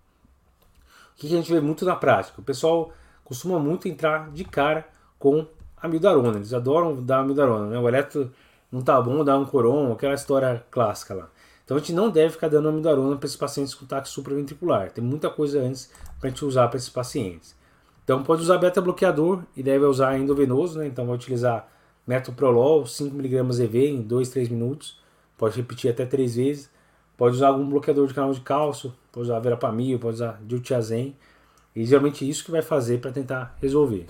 que 1.19 1.27
a 1.27 1.37
gente 1.37 1.51
vê 1.51 1.59
muito 1.59 1.83
na 1.83 1.95
prática? 1.95 2.39
O 2.39 2.43
pessoal 2.43 2.91
costuma 3.23 3.59
muito 3.59 3.87
entrar 3.87 4.31
de 4.31 4.45
cara 4.45 4.87
com 5.17 5.45
a 5.75 5.87
mildarona. 5.87 6.37
Eles 6.37 6.53
adoram 6.53 7.03
dar 7.03 7.19
a 7.19 7.23
mildarona. 7.23 7.67
Né? 7.67 7.77
O 7.77 7.87
eletro 7.87 8.31
não 8.71 8.81
tá 8.81 8.99
bom, 9.01 9.23
dá 9.23 9.37
um 9.37 9.45
coron, 9.45 9.91
aquela 9.91 10.13
história 10.13 10.63
clássica 10.71 11.13
lá. 11.13 11.29
Então 11.65 11.75
a 11.77 11.79
gente 11.79 11.93
não 11.93 12.09
deve 12.09 12.31
ficar 12.31 12.47
dando 12.47 12.69
a 12.69 12.71
mildarona 12.71 13.15
para 13.17 13.25
esses 13.25 13.37
pacientes 13.37 13.75
com 13.75 13.85
taque 13.85 14.07
supraventricular. 14.07 14.91
Tem 14.91 15.03
muita 15.03 15.29
coisa 15.29 15.59
antes 15.61 15.91
para 16.19 16.27
a 16.27 16.29
gente 16.29 16.43
usar 16.45 16.67
para 16.67 16.77
esses 16.77 16.89
pacientes. 16.89 17.55
Então 18.03 18.23
pode 18.23 18.41
usar 18.41 18.57
beta-bloqueador 18.57 19.43
e 19.55 19.61
deve 19.61 19.85
usar 19.85 20.17
endovenoso, 20.17 20.79
né? 20.79 20.87
Então 20.87 21.05
vai 21.05 21.15
utilizar 21.15 21.67
metoprolol, 22.07 22.83
5mg 22.85 23.59
EV 23.59 23.75
em 23.75 24.01
2, 24.01 24.29
3 24.29 24.49
minutos. 24.49 24.99
Pode 25.37 25.57
repetir 25.57 25.91
até 25.91 26.05
3 26.05 26.35
vezes. 26.35 26.71
Pode 27.19 27.35
usar 27.35 27.49
algum 27.49 27.67
bloqueador 27.67 28.07
de 28.07 28.13
canal 28.13 28.31
de 28.31 28.39
cálcio, 28.39 28.93
pode 29.11 29.25
usar 29.25 29.41
verapamil, 29.41 29.99
pode 29.99 30.13
usar 30.15 30.39
diltiazem. 30.41 31.17
E 31.75 31.83
geralmente 31.83 32.27
isso 32.27 32.45
que 32.45 32.49
vai 32.49 32.61
fazer 32.61 33.01
para 33.01 33.11
tentar 33.11 33.57
resolver. 33.61 34.07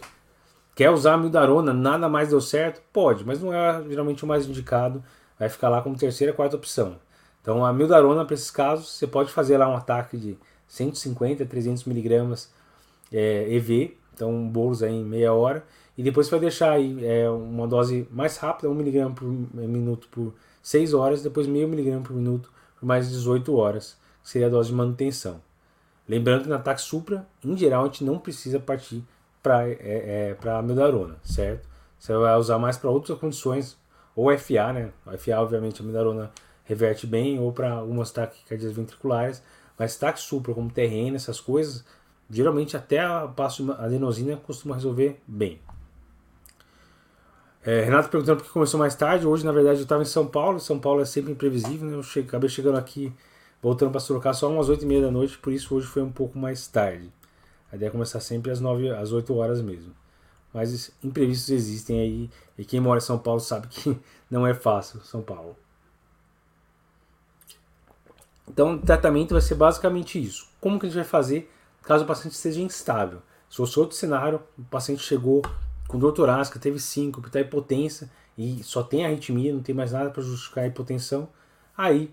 Quer 0.76 0.92
usar 0.92 1.16
a 1.16 1.18
mildarona, 1.18 1.74
nada 1.74 2.08
mais 2.08 2.30
deu 2.30 2.40
certo? 2.40 2.84
Pode, 2.94 3.26
mas 3.26 3.42
não 3.42 3.52
é 3.52 3.84
geralmente 3.90 4.24
o 4.24 4.28
mais 4.28 4.46
indicado. 4.46 5.04
Vai 5.40 5.50
ficar 5.50 5.70
lá 5.70 5.82
como 5.82 5.98
terceira, 5.98 6.32
quarta 6.32 6.56
opção. 6.56 6.98
Então 7.42 7.66
a 7.66 7.74
mildarona 7.74 8.24
para 8.24 8.36
esses 8.36 8.52
casos, 8.52 8.92
você 8.92 9.08
pode 9.08 9.32
fazer 9.32 9.58
lá 9.58 9.68
um 9.68 9.76
ataque 9.76 10.16
de 10.16 10.38
150, 10.68 11.44
300 11.48 11.86
miligramas 11.86 12.54
é, 13.12 13.52
EV, 13.52 13.98
então 14.14 14.48
bolos 14.48 14.84
aí 14.84 14.94
em 14.94 15.04
meia 15.04 15.34
hora, 15.34 15.66
e 15.98 16.04
depois 16.04 16.28
você 16.28 16.32
vai 16.32 16.42
deixar 16.42 16.74
aí 16.74 17.04
é, 17.04 17.28
uma 17.28 17.68
dose 17.68 18.08
mais 18.12 18.38
rápida, 18.38 18.70
1 18.70 18.74
miligrama 18.76 19.16
por 19.16 19.26
minuto 19.26 20.08
por 20.12 20.32
6 20.62 20.94
horas, 20.94 21.24
depois 21.24 21.48
meio 21.48 21.68
miligrama 21.68 22.04
por 22.04 22.16
minuto 22.16 22.52
por 22.80 22.86
mais 22.86 23.10
18 23.10 23.56
horas, 23.56 23.98
que 24.24 24.30
seria 24.30 24.48
a 24.48 24.50
dose 24.50 24.70
de 24.70 24.76
manutenção. 24.76 25.42
Lembrando 26.08 26.44
que 26.44 26.50
no 26.50 26.56
ataque 26.56 26.82
supra, 26.82 27.28
em 27.44 27.56
geral, 27.56 27.84
a 27.84 27.86
gente 27.86 28.04
não 28.04 28.18
precisa 28.18 28.60
partir 28.60 29.04
para 29.44 29.68
é, 29.70 30.36
é, 30.44 30.50
a 30.50 30.62
mildarona, 30.62 31.18
certo? 31.24 31.68
Você 32.00 32.14
vai 32.14 32.36
usar 32.38 32.58
mais 32.58 32.78
para 32.78 32.90
outras 32.90 33.18
condições, 33.20 33.78
ou 34.16 34.36
FA, 34.38 34.74
né? 34.74 34.92
A 35.06 35.18
FA, 35.18 35.40
obviamente, 35.40 35.82
a 35.82 35.86
mildarona 35.86 36.32
reverte 36.64 37.06
bem, 37.06 37.40
ou 37.40 37.52
para 37.52 37.72
algumas 37.72 38.12
taquicardias 38.12 38.72
ventriculares, 38.72 39.44
mas 39.78 39.96
ataque 39.96 40.20
supra, 40.20 40.54
como 40.54 40.70
terreno, 40.70 41.16
essas 41.16 41.40
coisas, 41.40 41.86
geralmente 42.30 42.76
até 42.78 43.00
a 43.00 43.32
adenosina 43.78 44.38
costuma 44.38 44.76
resolver 44.76 45.22
bem. 45.28 45.60
É, 47.64 47.82
Renato 47.82 48.10
perguntando 48.10 48.38
por 48.38 48.46
que 48.46 48.54
começou 48.54 48.80
mais 48.80 48.96
tarde. 48.96 49.28
Hoje, 49.28 49.46
na 49.46 49.52
verdade, 49.52 49.80
eu 49.80 49.84
estava 49.84 50.02
em 50.02 50.06
São 50.06 50.26
Paulo. 50.26 50.60
São 50.60 50.80
Paulo 50.80 51.02
é 51.02 51.06
sempre 51.06 51.32
imprevisível. 51.32 51.88
Né? 51.90 51.96
Eu 51.96 52.24
acabei 52.24 52.50
chegando 52.50 52.78
aqui, 52.78 53.14
voltando 53.62 53.92
para 53.92 54.00
Sorocaba 54.00 54.34
só 54.34 54.50
umas 54.50 54.70
8 54.70 54.84
e 54.84 54.88
meia 54.88 55.02
da 55.02 55.12
noite. 55.12 55.38
Por 55.38 55.52
isso, 55.52 55.76
hoje 55.76 55.88
foi 55.88 56.02
um 56.02 56.12
pouco 56.12 56.38
mais 56.40 56.68
tarde. 56.68 57.12
A 57.72 57.76
ideia 57.76 57.90
é 57.90 57.92
começar 57.92 58.20
sempre 58.20 58.52
às, 58.52 58.60
9, 58.60 58.90
às 58.92 59.12
8 59.12 59.36
horas 59.36 59.62
mesmo. 59.62 59.94
Mas 60.54 60.92
imprevistos 61.04 61.50
existem 61.50 62.00
aí. 62.00 62.30
E 62.58 62.64
quem 62.64 62.80
mora 62.80 62.98
em 62.98 63.02
São 63.02 63.20
Paulo 63.20 63.40
sabe 63.40 63.68
que 63.68 64.00
não 64.32 64.48
é 64.48 64.54
fácil, 64.54 65.02
São 65.02 65.22
Paulo. 65.22 65.56
Então, 68.48 68.76
o 68.76 68.80
tratamento 68.80 69.34
vai 69.34 69.42
ser 69.42 69.56
basicamente 69.56 70.22
isso. 70.22 70.48
Como 70.60 70.80
que 70.80 70.86
a 70.86 70.90
gente 70.90 70.96
vai 70.98 71.06
fazer 71.06 71.52
caso 71.84 72.04
o 72.04 72.08
paciente 72.08 72.34
esteja 72.34 72.62
instável? 72.62 73.22
Se 73.50 73.58
fosse 73.58 73.80
outro 73.80 73.96
cenário, 73.96 74.42
o 74.58 74.64
paciente 74.64 75.04
chegou 75.04 75.44
com 75.90 75.98
dor 75.98 76.12
torácica, 76.12 76.60
teve 76.60 76.80
síncope, 76.80 77.28
está 77.28 77.42
hipotência 77.42 78.08
e 78.38 78.62
só 78.64 78.84
tem 78.84 79.04
arritmia, 79.04 79.52
não 79.52 79.64
tem 79.64 79.74
mais 79.74 79.92
nada 79.92 80.12
para 80.12 80.22
justificar 80.22 80.64
a 80.64 80.68
hipotensão, 80.68 81.28
aí 81.76 82.12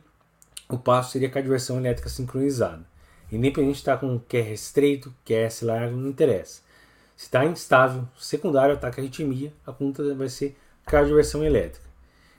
o 0.66 0.78
passo 0.78 1.12
seria 1.12 1.28
cardioversão 1.28 1.76
elétrica 1.76 2.08
sincronizada. 2.08 2.84
Independente 3.30 3.74
de 3.74 3.78
estar 3.80 3.96
tá 3.96 3.98
com 3.98 4.18
QR 4.18 4.50
estreito, 4.50 5.14
QS 5.26 5.60
largo, 5.60 5.94
não 5.94 6.08
interessa. 6.08 6.62
Se 7.14 7.26
está 7.26 7.44
instável, 7.44 8.08
secundário 8.18 8.74
ataque 8.74 8.98
arritmia, 8.98 9.52
a 9.66 9.72
conta 9.72 10.14
vai 10.14 10.30
ser 10.30 10.56
cardioversão 10.86 11.44
elétrica. 11.44 11.86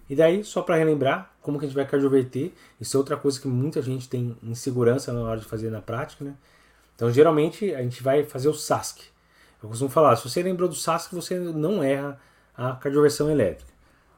E 0.10 0.16
daí, 0.16 0.44
só 0.44 0.64
para 0.64 0.78
relembrar, 0.78 1.32
como 1.40 1.60
que 1.60 1.66
a 1.66 1.68
gente 1.68 1.76
vai 1.76 1.86
cardioverter, 1.86 2.52
isso 2.82 2.98
é 2.98 3.00
outra 3.00 3.16
coisa 3.16 3.40
que 3.40 3.48
muita 3.48 3.80
gente 3.84 4.10
tem 4.10 4.36
insegurança 4.42 5.14
na 5.14 5.22
hora 5.22 5.40
de 5.40 5.46
fazer 5.46 5.70
na 5.70 5.82
prática, 5.82 6.26
né? 6.26 6.34
Então, 6.96 7.12
geralmente, 7.12 7.76
a 7.76 7.84
gente 7.84 8.02
vai 8.02 8.24
fazer 8.24 8.48
o 8.50 8.56
SASC. 8.56 9.16
Eu 9.62 9.70
costumo 9.70 9.90
falar, 9.90 10.16
se 10.16 10.30
você 10.30 10.44
lembrou 10.44 10.70
do 10.70 10.76
SASC, 10.76 11.14
você 11.14 11.40
não 11.40 11.84
erra 11.84 12.20
a 12.56 12.74
cardioversão 12.74 13.30
elétrica. 13.30 13.72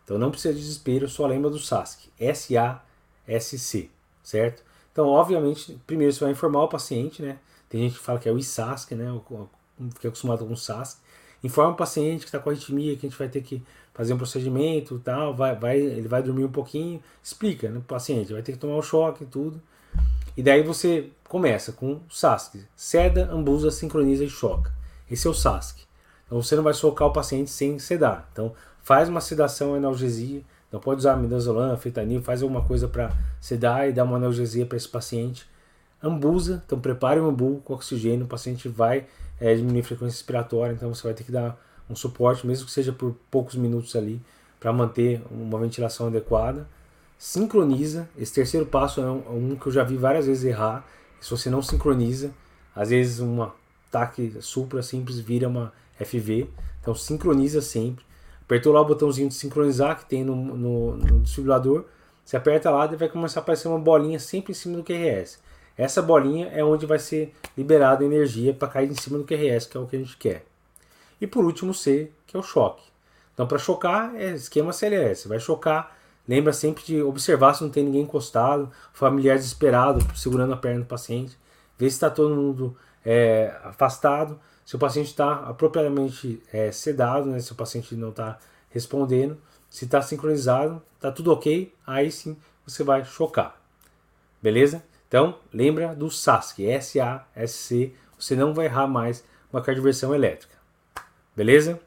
Então, 0.03 0.17
não 0.17 0.31
precisa 0.31 0.53
de 0.53 0.59
desespero, 0.59 1.07
só 1.07 1.25
lembra 1.25 1.49
do 1.49 1.59
SASC. 1.59 2.09
S-A-S-C, 2.19 3.89
certo? 4.23 4.63
Então, 4.91 5.07
obviamente, 5.07 5.79
primeiro 5.85 6.11
você 6.11 6.21
vai 6.21 6.31
informar 6.31 6.63
o 6.63 6.67
paciente, 6.67 7.21
né? 7.21 7.37
Tem 7.69 7.81
gente 7.81 7.99
que 7.99 8.03
fala 8.03 8.19
que 8.19 8.27
é 8.27 8.31
o 8.31 8.37
ISASC, 8.37 8.95
né? 8.95 9.05
Que 9.99 10.07
é 10.07 10.09
acostumado 10.09 10.45
com 10.45 10.53
o 10.53 10.57
SASC. 10.57 10.99
Informa 11.43 11.71
o 11.71 11.75
paciente 11.75 12.21
que 12.21 12.25
está 12.25 12.39
com 12.39 12.49
arritmia, 12.49 12.95
que 12.97 13.05
a 13.05 13.09
gente 13.09 13.17
vai 13.17 13.29
ter 13.29 13.41
que 13.41 13.63
fazer 13.93 14.13
um 14.13 14.17
procedimento 14.17 14.99
tal, 14.99 15.33
vai, 15.33 15.55
vai, 15.55 15.77
ele 15.77 16.07
vai 16.07 16.23
dormir 16.23 16.43
um 16.43 16.51
pouquinho, 16.51 17.01
explica 17.23 17.69
né, 17.69 17.77
o 17.77 17.81
paciente, 17.81 18.33
vai 18.33 18.41
ter 18.41 18.53
que 18.53 18.57
tomar 18.57 18.75
o 18.75 18.79
um 18.79 18.81
choque 18.81 19.23
e 19.23 19.27
tudo. 19.27 19.61
E 20.35 20.41
daí 20.41 20.63
você 20.63 21.11
começa 21.27 21.71
com 21.71 21.93
o 21.93 22.01
SASC. 22.09 22.65
Seda, 22.75 23.29
ambusa, 23.31 23.71
sincroniza 23.71 24.23
e 24.23 24.29
choca. 24.29 24.73
Esse 25.09 25.27
é 25.27 25.29
o 25.29 25.33
SASC. 25.33 25.79
Então 26.25 26.41
você 26.41 26.55
não 26.55 26.63
vai 26.63 26.73
socar 26.73 27.07
o 27.07 27.13
paciente 27.13 27.49
sem 27.49 27.79
sedar. 27.79 28.29
Então 28.31 28.53
faz 28.81 29.09
uma 29.09 29.21
sedação 29.21 29.73
analgesia, 29.73 30.41
então 30.67 30.79
pode 30.79 30.99
usar 30.99 31.17
midazolam, 31.17 31.75
fentanil, 31.77 32.21
faz 32.21 32.43
alguma 32.43 32.63
coisa 32.63 32.87
para 32.87 33.11
sedar 33.41 33.89
e 33.89 33.91
dar 33.91 34.03
uma 34.03 34.17
analgesia 34.17 34.65
para 34.65 34.77
esse 34.77 34.87
paciente. 34.87 35.47
Ambusa, 36.01 36.63
então 36.65 36.79
prepare 36.79 37.19
um 37.19 37.27
ambu 37.27 37.61
com 37.65 37.73
oxigênio, 37.73 38.25
o 38.25 38.27
paciente 38.27 38.69
vai 38.69 39.05
é, 39.39 39.53
diminuir 39.53 39.81
a 39.81 39.83
frequência 39.83 40.17
respiratória, 40.17 40.73
então 40.73 40.93
você 40.93 41.03
vai 41.03 41.13
ter 41.13 41.23
que 41.23 41.31
dar 41.31 41.59
um 41.89 41.95
suporte, 41.95 42.47
mesmo 42.47 42.67
que 42.67 42.71
seja 42.71 42.93
por 42.93 43.15
poucos 43.29 43.55
minutos 43.55 43.95
ali, 43.95 44.21
para 44.59 44.71
manter 44.71 45.21
uma 45.31 45.59
ventilação 45.59 46.07
adequada. 46.07 46.67
Sincroniza, 47.17 48.07
esse 48.17 48.33
terceiro 48.33 48.65
passo 48.65 49.01
é 49.01 49.05
um, 49.05 49.51
um, 49.51 49.55
que 49.55 49.67
eu 49.67 49.71
já 49.71 49.83
vi 49.83 49.97
várias 49.97 50.25
vezes 50.25 50.45
errar, 50.45 50.85
se 51.19 51.29
você 51.29 51.49
não 51.49 51.61
sincroniza, 51.61 52.31
às 52.73 52.89
vezes 52.91 53.19
um 53.19 53.45
ataque 53.89 54.37
supra 54.41 54.81
simples 54.81 55.19
vira 55.19 55.47
uma 55.47 55.73
FV, 55.99 56.49
então 56.81 56.95
sincroniza 56.95 57.61
sempre. 57.61 58.05
Apertou 58.41 58.73
lá 58.73 58.81
o 58.81 58.85
botãozinho 58.85 59.27
de 59.27 59.35
sincronizar 59.35 59.97
que 59.97 60.05
tem 60.05 60.23
no, 60.23 60.35
no, 60.35 60.97
no 60.97 61.19
desfibrilador. 61.19 61.85
Você 62.23 62.37
aperta 62.37 62.69
lá 62.71 62.85
e 62.91 62.95
vai 62.95 63.09
começar 63.09 63.39
a 63.39 63.43
aparecer 63.43 63.67
uma 63.67 63.79
bolinha 63.79 64.19
sempre 64.19 64.51
em 64.51 64.55
cima 64.55 64.77
do 64.77 64.83
QRS. 64.83 65.39
Essa 65.77 66.01
bolinha 66.01 66.47
é 66.47 66.63
onde 66.63 66.85
vai 66.85 66.99
ser 66.99 67.33
liberada 67.57 68.03
energia 68.03 68.53
para 68.53 68.67
cair 68.67 68.89
em 68.89 68.95
cima 68.95 69.17
do 69.17 69.23
QRS, 69.23 69.67
que 69.67 69.77
é 69.77 69.79
o 69.79 69.85
que 69.85 69.95
a 69.95 69.99
gente 69.99 70.17
quer. 70.17 70.45
E 71.21 71.27
por 71.27 71.45
último, 71.45 71.73
C, 71.73 72.11
que 72.25 72.35
é 72.35 72.39
o 72.39 72.43
choque. 72.43 72.83
Então, 73.33 73.47
para 73.47 73.57
chocar, 73.57 74.13
é 74.15 74.31
esquema 74.33 74.73
CLS. 74.73 75.27
Vai 75.27 75.39
chocar, 75.39 75.95
lembra 76.27 76.51
sempre 76.51 76.83
de 76.83 77.01
observar 77.01 77.53
se 77.53 77.63
não 77.63 77.69
tem 77.69 77.85
ninguém 77.85 78.01
encostado, 78.01 78.69
familiar 78.91 79.37
desesperado, 79.37 80.05
segurando 80.17 80.53
a 80.53 80.57
perna 80.57 80.81
do 80.81 80.85
paciente, 80.85 81.37
ver 81.77 81.89
se 81.89 81.95
está 81.95 82.09
todo 82.09 82.35
mundo 82.35 82.75
é, 83.05 83.55
afastado 83.63 84.39
se 84.69 84.75
o 84.75 84.79
paciente 84.79 85.07
está 85.07 85.33
apropriadamente 85.49 86.43
é, 86.53 86.71
sedado, 86.71 87.27
né, 87.27 87.39
se 87.39 87.51
o 87.51 87.55
paciente 87.55 87.95
não 87.95 88.09
está 88.09 88.37
respondendo, 88.69 89.35
se 89.67 89.85
está 89.85 89.99
sincronizado, 89.99 90.79
está 90.95 91.11
tudo 91.11 91.33
ok, 91.33 91.73
aí 91.87 92.11
sim 92.11 92.37
você 92.67 92.83
vai 92.83 93.03
chocar. 93.03 93.59
Beleza? 94.39 94.83
Então, 95.07 95.39
lembra 95.51 95.95
do 95.95 96.11
SASC, 96.11 96.59
S-A-S-C, 96.59 97.95
você 98.15 98.35
não 98.35 98.53
vai 98.53 98.65
errar 98.65 98.85
mais 98.85 99.23
uma 99.51 99.59
cardioversão 99.59 100.13
elétrica. 100.13 100.53
Beleza? 101.35 101.79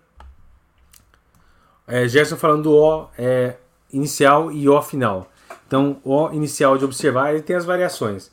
É, 1.87 2.09
Gerson 2.09 2.37
falando 2.37 2.64
do 2.64 2.75
O 2.75 3.09
é, 3.16 3.59
inicial 3.92 4.51
e 4.51 4.68
O 4.68 4.83
final. 4.83 5.31
Então, 5.68 6.01
O 6.03 6.33
inicial 6.33 6.77
de 6.77 6.85
observar, 6.85 7.33
ele 7.33 7.42
tem 7.42 7.55
as 7.55 7.64
variações. 7.64 8.29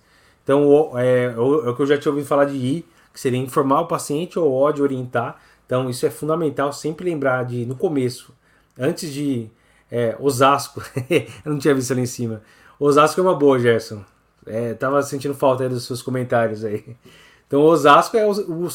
Então, 0.49 0.97
é, 0.97 1.25
é 1.25 1.37
o 1.37 1.75
que 1.75 1.83
eu 1.83 1.85
já 1.85 1.95
tinha 1.95 2.11
ouvido 2.11 2.25
falar 2.25 2.45
de 2.45 2.55
I, 2.55 2.85
que 3.13 3.19
seria 3.19 3.37
informar 3.37 3.81
o 3.81 3.85
paciente 3.85 4.39
ou 4.39 4.51
ó, 4.51 4.71
de 4.71 4.81
orientar. 4.81 5.39
Então, 5.63 5.87
isso 5.87 6.07
é 6.07 6.09
fundamental 6.09 6.73
sempre 6.73 7.05
lembrar 7.05 7.45
de, 7.45 7.67
no 7.67 7.75
começo, 7.75 8.33
antes 8.75 9.13
de 9.13 9.47
é, 9.91 10.15
Osasco, 10.19 10.81
eu 11.45 11.51
não 11.51 11.59
tinha 11.59 11.75
visto 11.75 11.91
ali 11.91 12.01
em 12.01 12.07
cima. 12.07 12.41
Osasco 12.79 13.21
é 13.21 13.23
uma 13.23 13.35
boa, 13.35 13.59
Gerson. 13.59 14.03
É, 14.43 14.73
tava 14.73 15.03
sentindo 15.03 15.35
falta 15.35 15.69
dos 15.69 15.85
seus 15.85 16.01
comentários 16.01 16.65
aí. 16.65 16.97
Então, 17.45 17.61
Osasco 17.61 18.17
é 18.17 18.25
o, 18.25 18.31
o 18.31 18.69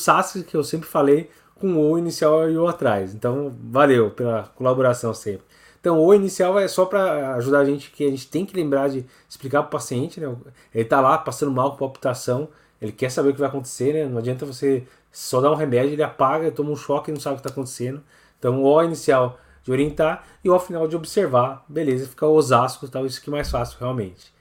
que 0.46 0.56
eu 0.56 0.62
sempre 0.62 0.88
falei, 0.88 1.28
com 1.56 1.76
o 1.76 1.98
inicial 1.98 2.48
e 2.48 2.56
o 2.56 2.68
atrás. 2.68 3.12
Então, 3.12 3.52
valeu 3.64 4.12
pela 4.12 4.44
colaboração 4.54 5.12
sempre. 5.12 5.44
Então, 5.84 6.00
o 6.00 6.14
inicial 6.14 6.58
é 6.58 6.66
só 6.66 6.86
para 6.86 7.34
ajudar 7.34 7.58
a 7.58 7.64
gente, 7.66 7.90
que 7.90 8.06
a 8.06 8.08
gente 8.08 8.26
tem 8.26 8.46
que 8.46 8.56
lembrar 8.56 8.88
de 8.88 9.04
explicar 9.28 9.60
para 9.60 9.68
o 9.68 9.70
paciente, 9.70 10.18
né? 10.18 10.34
Ele 10.72 10.82
está 10.82 10.98
lá 10.98 11.18
passando 11.18 11.52
mal 11.52 11.72
com 11.72 11.76
palpitação, 11.76 12.48
ele 12.80 12.90
quer 12.90 13.10
saber 13.10 13.28
o 13.28 13.32
que 13.34 13.38
vai 13.38 13.50
acontecer, 13.50 13.92
né? 13.92 14.06
Não 14.06 14.16
adianta 14.16 14.46
você 14.46 14.86
só 15.12 15.42
dar 15.42 15.52
um 15.52 15.54
remédio, 15.54 15.92
ele 15.92 16.02
apaga, 16.02 16.50
toma 16.50 16.70
um 16.70 16.76
choque 16.76 17.10
e 17.10 17.12
não 17.12 17.20
sabe 17.20 17.34
o 17.34 17.36
que 17.36 17.46
está 17.46 17.52
acontecendo. 17.52 18.02
Então, 18.38 18.62
o 18.62 18.82
inicial 18.82 19.38
de 19.62 19.70
orientar 19.70 20.24
e 20.42 20.48
o 20.48 20.58
final 20.58 20.88
de 20.88 20.96
observar. 20.96 21.62
Beleza, 21.68 22.06
fica 22.06 22.26
Osasco, 22.26 22.88
tal, 22.88 23.04
isso 23.04 23.20
que 23.20 23.28
é 23.28 23.32
mais 23.32 23.50
fácil 23.50 23.76
realmente. 23.78 24.32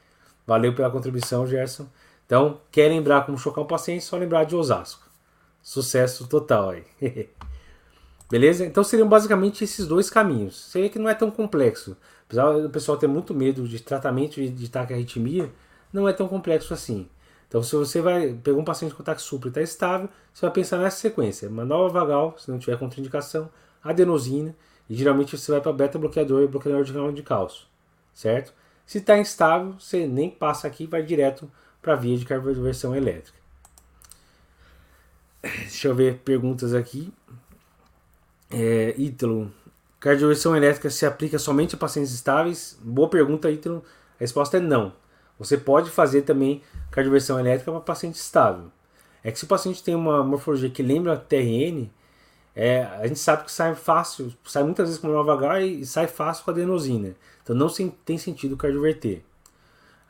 Valeu 0.48 0.74
pela 0.74 0.90
contribuição, 0.90 1.46
Gerson. 1.46 1.88
Então, 2.26 2.62
quer 2.72 2.88
lembrar 2.88 3.26
como 3.26 3.38
chocar 3.38 3.66
um 3.66 3.68
paciente, 3.68 4.06
só 4.06 4.16
lembrar 4.16 4.46
de 4.46 4.56
Osasco. 4.56 5.10
Sucesso 5.62 6.26
total 6.26 6.70
aí. 6.70 6.86
Beleza? 8.34 8.66
Então 8.66 8.84
seriam 8.84 9.08
basicamente 9.08 9.64
esses 9.64 9.86
dois 9.86 10.10
caminhos. 10.10 10.60
Seria 10.60 10.90
que 10.90 10.98
não 10.98 11.08
é 11.08 11.14
tão 11.14 11.30
complexo. 11.30 11.96
Apesar 12.26 12.52
do 12.54 12.68
pessoal 12.68 12.98
ter 12.98 13.06
muito 13.06 13.32
medo 13.32 13.68
de 13.68 13.80
tratamento 13.80 14.42
de, 14.42 14.70
taquiarritmia, 14.70 15.52
não 15.94 16.10
é 16.10 16.14
tão 16.14 16.28
complexo 16.28 16.74
assim. 16.74 17.08
Então, 17.48 17.62
se 17.62 17.76
você 17.76 18.02
vai 18.02 18.34
pegar 18.34 18.58
um 18.58 18.64
paciente 18.64 18.96
com 18.96 19.04
ataque 19.04 19.22
supra 19.22 19.50
e 19.50 19.52
está 19.52 19.62
estável, 19.62 20.10
você 20.34 20.48
vai 20.48 20.52
pensar 20.52 20.80
nessa 20.80 20.98
sequência: 20.98 21.48
manobra 21.48 21.94
vagal, 21.94 22.36
se 22.40 22.50
não 22.50 22.58
tiver 22.58 22.76
contraindicação, 22.80 23.52
adenosina, 23.84 24.56
e 24.90 24.96
geralmente 24.96 25.38
você 25.38 25.52
vai 25.52 25.62
para 25.62 25.72
beta-bloqueador 25.72 26.42
e 26.42 26.48
bloqueador 26.48 26.84
de 26.84 26.92
canal 26.92 27.12
de 27.12 27.22
cálcio, 27.22 27.68
certo? 28.16 28.52
Se 28.84 28.98
está 28.98 29.16
instável, 29.16 29.76
você 29.78 30.08
nem 30.08 30.32
passa 30.32 30.66
aqui 30.66 30.88
vai 30.88 31.04
direto 31.04 31.52
para 31.80 31.94
a 31.94 31.96
via 31.96 32.18
de 32.18 32.26
cardioversão 32.26 32.96
elétrica. 32.96 33.38
Deixa 35.44 35.90
eu 35.90 35.94
ver 35.94 36.18
perguntas 36.26 36.74
aqui. 36.74 37.14
É, 38.54 38.94
Ítalo, 39.00 39.52
cardioversão 40.00 40.56
elétrica 40.56 40.88
se 40.92 41.08
aplica 41.08 41.40
somente 41.40 41.74
a 41.74 41.78
pacientes 41.78 42.14
estáveis? 42.14 42.78
Boa 42.84 43.10
pergunta, 43.10 43.50
Ítalo. 43.50 43.84
A 44.16 44.20
resposta 44.20 44.58
é 44.58 44.60
não. 44.60 44.94
Você 45.40 45.58
pode 45.58 45.90
fazer 45.90 46.22
também 46.22 46.62
cardioversão 46.92 47.40
elétrica 47.40 47.72
para 47.72 47.82
paciente 47.82 48.16
estável. 48.16 48.66
É 49.24 49.32
que 49.32 49.40
se 49.40 49.46
o 49.46 49.48
paciente 49.48 49.82
tem 49.82 49.96
uma 49.96 50.24
morfologia 50.24 50.70
que 50.70 50.84
lembra 50.84 51.18
TRN, 51.18 51.90
é, 52.56 52.84
a 52.84 53.08
gente 53.08 53.18
sabe 53.18 53.46
que 53.46 53.52
sai 53.52 53.74
fácil, 53.74 54.32
sai 54.46 54.64
muitas 54.64 54.88
vezes 54.88 55.02
com 55.02 55.08
nova 55.08 55.34
H 55.34 55.62
e 55.62 55.86
sai 55.86 56.06
fácil 56.06 56.46
com 56.46 56.52
adenosina. 56.52 57.16
Então 57.42 57.56
não 57.56 57.68
tem 58.06 58.18
sentido 58.20 58.56
cardioverter. 58.56 59.24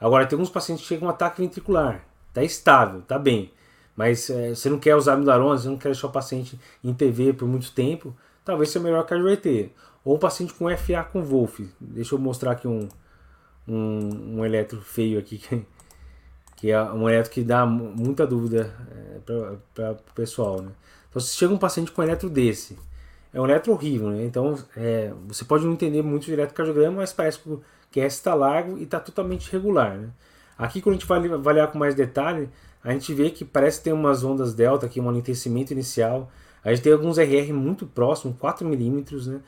Agora, 0.01 0.25
tem 0.25 0.35
alguns 0.35 0.49
pacientes 0.49 0.83
que 0.83 0.89
chegam 0.89 1.07
um 1.07 1.11
ataque 1.11 1.41
ventricular, 1.41 2.03
está 2.27 2.43
estável, 2.43 2.99
está 2.99 3.17
bem, 3.17 3.53
mas 3.95 4.29
é, 4.29 4.49
você 4.49 4.69
não 4.69 4.77
quer 4.77 4.97
usar 4.97 5.13
amidarona, 5.13 5.57
você 5.57 5.69
não 5.69 5.77
quer 5.77 5.89
deixar 5.89 6.07
o 6.07 6.11
paciente 6.11 6.59
em 6.83 6.93
PV 6.93 7.33
por 7.33 7.47
muito 7.47 7.71
tempo, 7.71 8.13
talvez 8.43 8.69
seja 8.69 8.83
melhor 8.83 9.05
cardioverter. 9.05 9.71
Ou 10.03 10.15
um 10.15 10.19
paciente 10.19 10.53
com 10.53 10.75
FA 10.77 11.03
com 11.03 11.23
Wolf. 11.23 11.59
Deixa 11.79 12.15
eu 12.15 12.19
mostrar 12.19 12.51
aqui 12.51 12.67
um, 12.67 12.87
um, 13.67 14.37
um 14.37 14.45
eletro 14.45 14.81
feio 14.81 15.17
aqui, 15.17 15.37
que, 15.37 15.65
que 16.57 16.71
é 16.71 16.81
um 16.81 17.07
eletro 17.09 17.31
que 17.31 17.43
dá 17.43 17.65
muita 17.65 18.27
dúvida 18.27 18.73
é, 18.91 19.19
para 19.73 19.91
o 19.91 20.13
pessoal. 20.13 20.61
Né? 20.61 20.71
Então, 21.09 21.21
se 21.21 21.35
chega 21.35 21.53
um 21.53 21.57
paciente 21.57 21.91
com 21.91 22.01
um 22.01 22.05
eletro 22.05 22.29
desse, 22.29 22.77
é 23.33 23.39
um 23.39 23.45
eletro 23.45 23.71
horrível, 23.71 24.09
né? 24.09 24.23
Então, 24.25 24.55
é, 24.77 25.11
você 25.27 25.43
pode 25.43 25.65
não 25.65 25.73
entender 25.73 26.03
muito 26.03 26.25
de 26.25 26.33
eletrocardiograma, 26.33 26.97
mas 26.97 27.11
parece 27.11 27.39
que 27.39 27.49
o 27.49 27.61
QS 27.91 28.13
está 28.13 28.33
largo 28.35 28.77
e 28.77 28.83
está 28.83 28.99
totalmente 28.99 29.51
regular, 29.51 29.97
né? 29.97 30.09
Aqui, 30.57 30.81
quando 30.81 30.95
a 30.95 30.99
gente 30.99 31.07
vai 31.07 31.17
avaliar 31.31 31.71
com 31.71 31.79
mais 31.79 31.95
detalhe, 31.95 32.47
a 32.83 32.91
gente 32.91 33.13
vê 33.13 33.31
que 33.31 33.43
parece 33.43 33.81
ter 33.81 33.91
umas 33.91 34.23
ondas 34.23 34.53
delta 34.53 34.85
aqui, 34.85 34.99
um 34.99 35.09
alentecimento 35.09 35.71
inicial. 35.73 36.31
A 36.63 36.69
gente 36.69 36.83
tem 36.83 36.93
alguns 36.93 37.17
RR 37.17 37.51
muito 37.53 37.85
próximos, 37.85 38.37
4 38.37 38.67
milímetros, 38.67 39.27
né? 39.27 39.41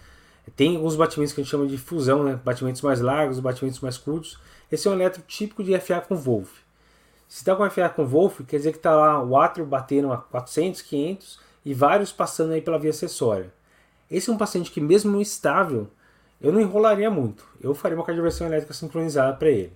Tem 0.55 0.75
alguns 0.75 0.95
batimentos 0.95 1.33
que 1.33 1.41
a 1.41 1.43
gente 1.43 1.51
chama 1.51 1.65
de 1.65 1.77
fusão, 1.77 2.23
né? 2.23 2.39
batimentos 2.43 2.81
mais 2.81 3.01
largos, 3.01 3.39
batimentos 3.39 3.79
mais 3.79 3.97
curtos. 3.97 4.37
Esse 4.71 4.87
é 4.87 4.91
um 4.91 4.93
eletro 4.93 5.23
típico 5.25 5.63
de 5.63 5.77
FA 5.79 6.01
com 6.01 6.15
Wolf. 6.15 6.49
Se 7.27 7.39
está 7.39 7.55
com 7.55 7.67
FA 7.69 7.89
com 7.89 8.05
Wolf, 8.05 8.41
quer 8.47 8.57
dizer 8.57 8.71
que 8.71 8.77
está 8.77 8.95
lá 8.95 9.23
o 9.23 9.35
átrio 9.37 9.65
batendo 9.65 10.11
a 10.11 10.17
400, 10.17 10.81
500 10.83 11.39
e 11.65 11.73
vários 11.73 12.11
passando 12.11 12.53
aí 12.53 12.61
pela 12.61 12.77
via 12.77 12.91
acessória. 12.91 13.51
Esse 14.09 14.29
é 14.29 14.33
um 14.33 14.37
paciente 14.37 14.69
que, 14.69 14.79
mesmo 14.79 15.19
estável, 15.19 15.87
eu 16.39 16.51
não 16.51 16.61
enrolaria 16.61 17.09
muito. 17.09 17.43
Eu 17.59 17.73
faria 17.73 17.97
uma 17.97 18.05
cardioversão 18.05 18.45
elétrica 18.45 18.73
sincronizada 18.73 19.35
para 19.35 19.49
ele. 19.49 19.73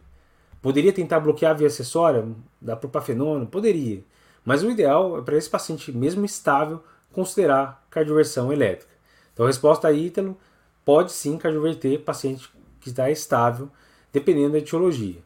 Poderia 0.62 0.94
tentar 0.94 1.20
bloquear 1.20 1.52
a 1.52 1.56
via 1.56 1.68
acessória 1.68 2.28
da 2.62 2.76
propafenona? 2.76 3.46
Poderia. 3.46 4.04
Mas 4.46 4.62
o 4.62 4.70
ideal 4.70 5.18
é 5.18 5.22
para 5.22 5.36
esse 5.36 5.50
paciente, 5.50 5.92
mesmo 5.92 6.24
estável, 6.26 6.84
considerar 7.12 7.86
cardioversão 7.90 8.52
elétrica. 8.52 8.92
Então 9.34 9.46
a 9.46 9.50
resposta 9.50 9.88
aí, 9.88 10.08
Ítalo, 10.08 10.38
pode 10.86 11.12
sim 11.12 11.38
cardioverter 11.38 12.00
paciente 12.02 12.50
que 12.80 12.90
está 12.90 13.10
estável, 13.10 13.70
dependendo 14.12 14.54
da 14.54 14.58
etiologia. 14.60 15.18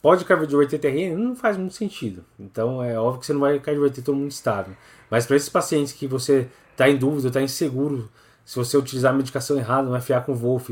Pode 0.00 0.24
cardioverter 0.24 0.78
TRN? 0.78 1.16
Não 1.16 1.34
faz 1.34 1.56
muito 1.56 1.74
sentido. 1.74 2.24
Então 2.38 2.82
é 2.82 2.98
óbvio 2.98 3.20
que 3.20 3.26
você 3.26 3.32
não 3.32 3.40
vai 3.40 3.58
cardioverter 3.58 4.04
todo 4.04 4.16
mundo 4.16 4.30
estável. 4.30 4.74
Mas 5.10 5.26
para 5.26 5.36
esses 5.36 5.48
pacientes 5.48 5.92
que 5.92 6.06
você 6.06 6.48
está 6.70 6.88
em 6.88 6.96
dúvida, 6.96 7.28
está 7.28 7.42
inseguro, 7.42 8.08
se 8.44 8.56
você 8.56 8.76
utilizar 8.76 9.12
a 9.12 9.16
medicação 9.16 9.58
errada, 9.58 9.88
não 9.88 10.00
FA 10.00 10.20
com 10.20 10.34
Wolf, 10.34 10.70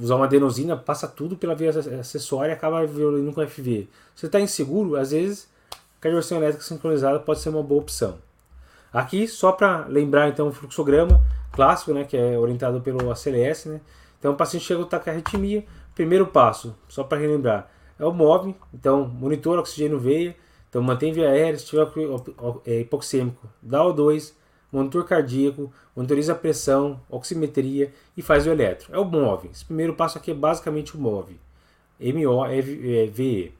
usar 0.00 0.16
uma 0.16 0.26
adenosina, 0.26 0.76
passa 0.76 1.06
tudo 1.06 1.36
pela 1.36 1.54
via 1.54 1.70
acessória 1.70 2.52
e 2.52 2.54
acaba 2.54 2.86
violando 2.86 3.32
com 3.32 3.46
FV. 3.46 3.88
Você 4.14 4.26
está 4.26 4.40
inseguro, 4.40 4.96
às 4.96 5.10
vezes 5.10 5.48
cardioversão 6.00 6.38
elétrica 6.38 6.64
sincronizada 6.64 7.18
pode 7.18 7.40
ser 7.40 7.48
uma 7.48 7.62
boa 7.62 7.80
opção. 7.80 8.18
Aqui, 8.92 9.26
só 9.28 9.52
para 9.52 9.86
lembrar 9.86 10.28
então 10.28 10.48
o 10.48 10.52
fluxograma 10.52 11.22
clássico, 11.52 11.92
né, 11.92 12.04
que 12.04 12.16
é 12.16 12.38
orientado 12.38 12.80
pelo 12.80 13.10
ACLS, 13.10 13.68
né? 13.68 13.80
Então 14.18 14.32
o 14.32 14.36
paciente 14.36 14.64
chega 14.64 14.84
com 14.84 15.10
arritmia, 15.10 15.64
primeiro 15.94 16.26
passo, 16.26 16.76
só 16.88 17.04
para 17.04 17.18
relembrar, 17.18 17.70
é 17.98 18.04
o 18.04 18.12
MOV, 18.12 18.54
então 18.72 19.06
monitora 19.06 19.60
oxigênio 19.60 19.98
veia, 19.98 20.36
então 20.68 20.82
mantém 20.82 21.12
via 21.12 21.30
aérea, 21.30 21.58
se 21.58 21.66
tiver 21.66 21.88
é, 22.66 22.80
hipoxêmico, 22.80 23.48
dá 23.62 23.80
O2, 23.80 24.34
monitor 24.70 25.04
cardíaco, 25.04 25.72
monitoriza 25.94 26.32
a 26.32 26.36
pressão, 26.36 27.00
oximetria 27.08 27.92
e 28.16 28.22
faz 28.22 28.46
o 28.46 28.50
eletro. 28.50 28.94
É 28.94 28.98
o 28.98 29.04
MOV. 29.04 29.48
Esse 29.50 29.64
primeiro 29.64 29.94
passo 29.94 30.18
aqui 30.18 30.30
é 30.32 30.34
basicamente 30.34 30.96
o 30.96 31.00
MOV. 31.00 31.38
M-O-V-E. 31.98 33.54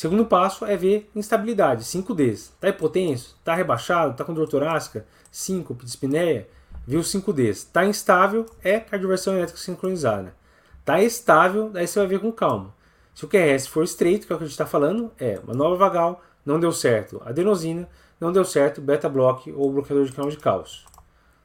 Segundo 0.00 0.24
passo 0.24 0.64
é 0.64 0.78
ver 0.78 1.10
instabilidade, 1.14 1.84
5Ds. 1.84 2.32
Está 2.32 2.68
hipotenso? 2.70 3.36
Está 3.38 3.54
rebaixado? 3.54 4.12
Está 4.12 4.24
com 4.24 4.32
dor 4.32 4.48
torácica? 4.48 5.04
Síncope, 5.30 5.84
dispneia? 5.84 6.48
Viu 6.86 7.00
5Ds. 7.00 7.50
Está 7.50 7.84
instável? 7.84 8.46
É 8.64 8.80
cardioversão 8.80 9.34
elétrica 9.34 9.60
sincronizada. 9.60 10.34
Está 10.78 11.02
estável? 11.02 11.68
Daí 11.68 11.86
você 11.86 11.98
vai 11.98 12.08
ver 12.08 12.20
com 12.20 12.32
calma. 12.32 12.74
Se 13.14 13.26
o 13.26 13.28
QRS 13.28 13.68
for 13.68 13.84
estreito, 13.84 14.26
que 14.26 14.32
é 14.32 14.36
o 14.36 14.38
que 14.38 14.44
a 14.44 14.46
gente 14.46 14.54
está 14.54 14.64
falando, 14.64 15.12
é 15.18 15.38
uma 15.44 15.52
nova 15.52 15.76
vagal, 15.76 16.22
não 16.46 16.58
deu 16.58 16.72
certo. 16.72 17.20
Adenosina, 17.22 17.86
não 18.18 18.32
deu 18.32 18.46
certo. 18.46 18.80
Beta-block 18.80 19.52
ou 19.52 19.70
bloqueador 19.70 20.06
de 20.06 20.12
canal 20.12 20.30
de 20.30 20.38
cálcio. 20.38 20.86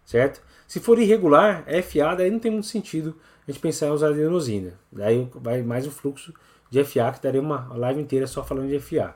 Certo? 0.06 0.42
Se 0.66 0.80
for 0.80 0.98
irregular, 0.98 1.66
FA, 1.84 2.16
daí 2.16 2.32
não 2.32 2.40
tem 2.40 2.52
muito 2.52 2.68
sentido 2.68 3.18
a 3.46 3.52
gente 3.52 3.60
pensar 3.60 3.88
em 3.88 3.92
usar 3.92 4.12
adenosina. 4.12 4.80
Daí 4.90 5.30
vai 5.36 5.62
mais 5.62 5.86
o 5.86 5.92
fluxo 5.92 6.34
de 6.70 6.84
FA, 6.84 7.12
que 7.12 7.22
daria 7.22 7.42
uma 7.42 7.68
live 7.76 8.02
inteira 8.02 8.28
só 8.28 8.44
falando 8.44 8.70
de 8.70 8.80
FA. 8.80 9.16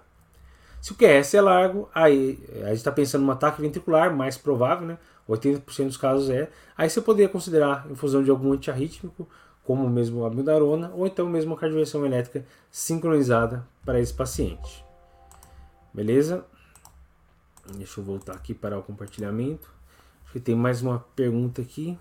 Se 0.82 0.94
o 0.94 0.96
QS 0.96 1.34
é 1.34 1.42
largo, 1.42 1.90
aí 1.94 2.40
a 2.64 2.70
gente 2.70 2.78
está 2.78 2.92
pensando 2.92 3.24
em 3.24 3.28
um 3.28 3.32
ataque 3.32 3.62
ventricular, 3.62 4.16
mais 4.16 4.38
provável, 4.38 4.88
né? 4.88 4.98
80% 5.28 5.86
dos 5.86 5.98
casos 5.98 6.30
é. 6.30 6.50
Aí 6.78 6.90
você 6.90 7.02
poderia 7.02 7.30
considerar 7.30 7.86
infusão 7.90 8.24
de 8.24 8.32
algum 8.32 8.54
antiarrítmico, 8.54 9.28
como 9.64 9.88
mesmo 9.90 10.24
a 10.24 10.28
amiodarona, 10.28 10.92
ou 10.96 11.06
então 11.06 11.28
mesmo 11.30 11.54
a 11.54 11.58
cardioversão 11.58 12.06
elétrica 12.06 12.46
sincronizada 12.72 13.68
para 13.86 14.00
esse 14.00 14.14
paciente. 14.14 14.84
Beleza? 15.94 16.46
Deixa 17.76 18.00
eu 18.00 18.04
voltar 18.04 18.34
aqui 18.34 18.54
para 18.54 18.80
o 18.80 18.82
compartilhamento. 18.82 19.70
Acho 20.24 20.34
que 20.34 20.40
tem 20.40 20.56
mais 20.56 20.82
uma 20.82 21.00
pergunta 21.16 21.62
aqui. 21.62 21.98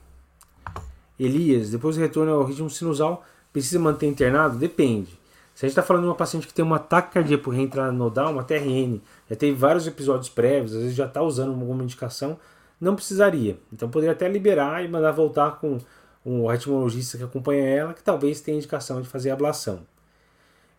Elias, 1.19 1.71
depois 1.71 1.97
do 1.97 2.01
retorno 2.01 2.33
ao 2.33 2.45
ritmo 2.45 2.71
sinusal, 2.71 3.25
precisa 3.53 3.79
manter 3.79 4.07
internado? 4.07 4.57
Depende. 4.57 5.18
Se 5.59 5.67
a 5.67 5.69
gente 5.69 5.73
está 5.73 5.83
falando 5.83 6.05
de 6.05 6.09
uma 6.11 6.15
paciente 6.15 6.47
que 6.47 6.55
tem 6.55 6.65
um 6.65 6.73
ataque 6.73 7.15
cardíaco 7.15 7.51
nodal, 7.93 8.31
uma 8.31 8.45
TRN, 8.45 9.01
já 9.29 9.35
teve 9.35 9.57
vários 9.57 9.89
episódios 9.89 10.29
prévios, 10.29 10.73
às 10.73 10.83
vezes 10.83 10.95
já 10.95 11.07
está 11.07 11.21
usando 11.21 11.51
alguma 11.51 11.83
indicação, 11.83 12.39
não 12.81 12.95
precisaria. 12.95 13.59
Então 13.73 13.91
poderia 13.91 14.13
até 14.13 14.29
liberar 14.29 14.85
e 14.85 14.89
mandar 14.89 15.11
voltar 15.11 15.59
com 15.59 15.79
um 16.25 16.47
ritmologista 16.47 17.19
que 17.19 17.25
acompanha 17.25 17.67
ela, 17.67 17.93
que 17.93 18.05
talvez 18.05 18.41
tenha 18.41 18.57
indicação 18.57 19.03
de 19.03 19.09
fazer 19.09 19.33
ablação. 19.33 19.81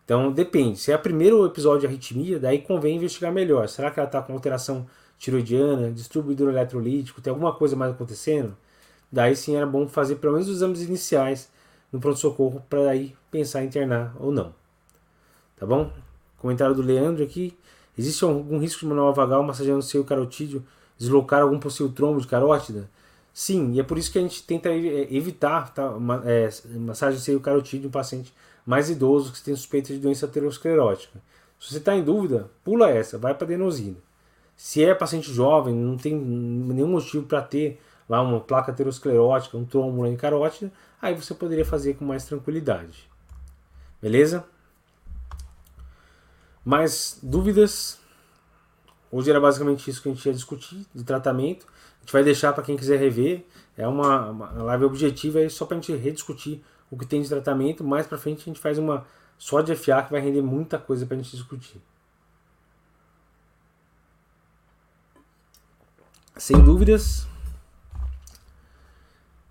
Então 0.02 0.32
depende. 0.32 0.78
Se 0.78 0.90
é 0.90 0.96
o 0.96 0.98
primeiro 0.98 1.44
episódio 1.44 1.80
de 1.80 1.86
arritmia, 1.86 2.38
daí 2.38 2.62
convém 2.62 2.96
investigar 2.96 3.30
melhor. 3.30 3.68
Será 3.68 3.90
que 3.90 4.00
ela 4.00 4.08
está 4.08 4.22
com 4.22 4.32
alteração 4.32 4.86
tiroidiana, 5.18 5.90
distúrbio 5.90 6.32
hidroeletrolítico, 6.32 7.20
tem 7.20 7.30
alguma 7.30 7.52
coisa 7.52 7.76
mais 7.76 7.92
acontecendo? 7.92 8.56
Daí 9.12 9.36
sim 9.36 9.56
era 9.56 9.66
bom 9.66 9.86
fazer 9.86 10.16
pelo 10.16 10.32
menos 10.32 10.48
os 10.48 10.56
exames 10.56 10.80
iniciais 10.80 11.50
no 11.92 12.00
pronto-socorro 12.00 12.64
para 12.66 12.88
aí 12.88 13.14
pensar 13.30 13.62
em 13.62 13.66
internar 13.66 14.16
ou 14.18 14.32
não. 14.32 14.58
Tá 15.60 15.66
bom? 15.66 15.92
Comentário 16.38 16.74
do 16.74 16.80
Leandro 16.80 17.22
aqui. 17.22 17.54
Existe 17.96 18.24
algum 18.24 18.58
risco 18.58 18.80
de 18.80 18.86
uma 18.86 18.94
nova 18.94 19.12
vagal 19.12 19.42
massageando 19.42 19.80
o 19.80 19.82
seio 19.82 20.02
carotídeo 20.02 20.64
deslocar 20.96 21.42
algum 21.42 21.58
possível 21.58 21.92
trombo 21.92 22.18
de 22.18 22.26
carótida? 22.26 22.88
Sim, 23.32 23.72
e 23.72 23.80
é 23.80 23.82
por 23.82 23.98
isso 23.98 24.10
que 24.10 24.18
a 24.18 24.22
gente 24.22 24.42
tenta 24.42 24.70
evitar 24.70 25.72
tá, 25.74 25.90
uma, 25.90 26.22
é, 26.24 26.48
massagem 26.78 27.20
seio 27.20 27.40
carotídeo 27.40 27.84
em 27.84 27.88
um 27.88 27.92
paciente 27.92 28.32
mais 28.64 28.88
idoso 28.88 29.32
que 29.32 29.42
tem 29.42 29.54
suspeita 29.54 29.92
de 29.92 29.98
doença 29.98 30.24
aterosclerótica. 30.24 31.20
Se 31.58 31.72
você 31.72 31.78
está 31.78 31.94
em 31.94 32.02
dúvida, 32.02 32.50
pula 32.64 32.88
essa, 32.88 33.18
vai 33.18 33.34
para 33.34 33.44
adenosina. 33.44 33.96
Se 34.56 34.82
é 34.82 34.94
paciente 34.94 35.30
jovem, 35.30 35.74
não 35.74 35.98
tem 35.98 36.16
nenhum 36.16 36.88
motivo 36.88 37.26
para 37.26 37.42
ter 37.42 37.78
lá 38.08 38.22
uma 38.22 38.40
placa 38.40 38.72
aterosclerótica, 38.72 39.58
um 39.58 39.64
trombo 39.66 40.06
em 40.06 40.16
carótida, 40.16 40.72
aí 41.02 41.14
você 41.14 41.34
poderia 41.34 41.66
fazer 41.66 41.94
com 41.94 42.04
mais 42.06 42.24
tranquilidade. 42.24 43.10
Beleza? 44.00 44.44
Mais 46.64 47.18
dúvidas? 47.22 47.98
Hoje 49.10 49.30
era 49.30 49.40
basicamente 49.40 49.90
isso 49.90 50.02
que 50.02 50.08
a 50.08 50.12
gente 50.12 50.24
ia 50.24 50.32
discutir 50.32 50.86
de 50.94 51.02
tratamento. 51.02 51.66
A 51.98 52.00
gente 52.00 52.12
vai 52.12 52.22
deixar 52.22 52.52
para 52.52 52.62
quem 52.62 52.76
quiser 52.76 52.98
rever. 52.98 53.44
É 53.76 53.86
uma, 53.88 54.30
uma 54.30 54.50
live 54.64 54.84
objetiva 54.84 55.38
aí 55.38 55.50
só 55.50 55.64
para 55.64 55.76
a 55.76 55.80
gente 55.80 55.94
rediscutir 55.96 56.62
o 56.90 56.96
que 56.96 57.06
tem 57.06 57.22
de 57.22 57.28
tratamento. 57.28 57.82
Mais 57.82 58.06
para 58.06 58.18
frente 58.18 58.42
a 58.42 58.44
gente 58.44 58.60
faz 58.60 58.78
uma 58.78 59.06
só 59.38 59.60
de 59.60 59.74
FA 59.74 60.02
que 60.02 60.12
vai 60.12 60.20
render 60.20 60.42
muita 60.42 60.78
coisa 60.78 61.06
para 61.06 61.16
a 61.16 61.20
gente 61.20 61.30
discutir. 61.34 61.80
Sem 66.36 66.62
dúvidas. 66.62 67.26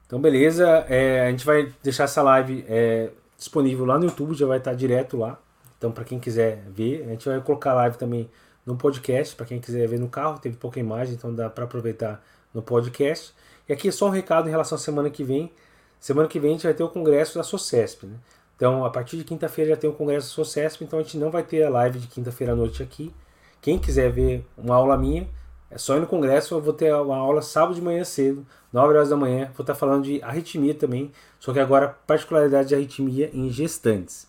Então, 0.06 0.20
beleza. 0.20 0.68
É, 0.88 1.28
a 1.28 1.32
gente 1.32 1.46
vai 1.46 1.72
deixar 1.84 2.06
essa 2.06 2.22
live 2.22 2.66
é, 2.68 3.12
disponível 3.38 3.86
lá 3.86 4.00
no 4.00 4.06
YouTube, 4.06 4.34
já 4.34 4.48
vai 4.48 4.58
estar 4.58 4.74
direto 4.74 5.18
lá. 5.18 5.40
Então, 5.80 5.92
para 5.92 6.04
quem 6.04 6.20
quiser 6.20 6.62
ver, 6.68 7.06
a 7.06 7.12
gente 7.12 7.28
vai 7.28 7.42
colocar 7.42 7.72
a 7.72 7.76
live 7.76 7.98
também 7.98 8.30
no 8.66 8.76
podcast, 8.76 9.34
para 9.34 9.46
quem 9.46 9.60
quiser 9.60 9.88
ver 9.88 9.98
no 9.98 10.10
carro, 10.10 10.38
teve 10.38 10.58
pouca 10.58 10.80
imagem, 10.80 11.16
então 11.16 11.34
dá 11.34 11.50
para 11.50 11.64
aproveitar 11.64 12.22
no 12.54 12.62
podcast. 12.62 13.34
E 13.68 13.74
aqui 13.74 13.88
é 13.88 13.92
só 13.92 14.08
um 14.08 14.12
recado 14.12 14.48
em 14.48 14.52
relação 14.52 14.76
à 14.76 14.80
semana 14.80 15.10
que 15.10 15.24
vem. 15.24 15.52
Semana 16.00 16.28
que 16.28 16.38
vem 16.40 16.52
a 16.52 16.54
gente 16.54 16.64
vai 16.64 16.74
ter 16.74 16.84
o 16.84 16.90
congresso 16.90 17.38
da 17.38 17.44
SOCESP, 17.44 18.06
né? 18.06 18.18
Então, 18.56 18.84
a 18.84 18.90
partir 18.90 19.16
de 19.16 19.24
quinta-feira 19.24 19.72
já 19.72 19.78
tem 19.78 19.90
o 19.90 19.94
congresso 19.94 20.28
da 20.28 20.44
SOCESP, 20.44 20.84
então 20.84 21.00
a 21.00 21.02
gente 21.02 21.18
não 21.18 21.32
vai 21.32 21.44
ter 21.44 21.64
a 21.64 21.70
live 21.70 21.98
de 21.98 22.08
quinta-feira 22.08 22.52
à 22.52 22.56
noite 22.56 22.84
aqui. 22.84 23.14
Quem 23.62 23.80
quiser 23.80 24.12
ver 24.12 24.46
uma 24.58 24.76
aula 24.76 24.98
minha, 24.98 25.28
é 25.72 25.78
só 25.78 25.96
ir 25.96 26.00
no 26.02 26.08
congresso, 26.08 26.56
eu 26.56 26.62
vou 26.62 26.74
ter 26.74 26.94
uma 26.94 27.16
aula 27.16 27.42
sábado 27.42 27.76
de 27.76 27.82
manhã 27.82 28.04
cedo, 28.04 28.46
9 28.74 28.90
horas 28.90 29.10
da 29.10 29.16
manhã, 29.16 29.52
vou 29.56 29.64
estar 29.64 29.76
falando 29.76 30.04
de 30.04 30.22
arritmia 30.22 30.74
também, 30.76 31.12
só 31.40 31.54
que 31.54 31.60
agora 31.60 31.88
particularidade 32.06 32.70
de 32.70 32.76
arritmia 32.76 33.30
em 33.34 33.50
gestantes. 33.50 34.29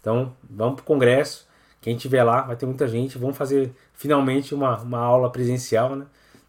Então, 0.00 0.34
vamos 0.48 0.76
para 0.76 0.82
o 0.82 0.86
congresso. 0.86 1.48
Quem 1.80 1.96
estiver 1.96 2.22
lá, 2.24 2.42
vai 2.42 2.56
ter 2.56 2.66
muita 2.66 2.86
gente. 2.88 3.18
Vamos 3.18 3.36
fazer 3.36 3.72
finalmente 3.94 4.54
uma, 4.54 4.78
uma 4.80 4.98
aula 4.98 5.30
presencial, 5.30 5.96
né? 5.96 6.06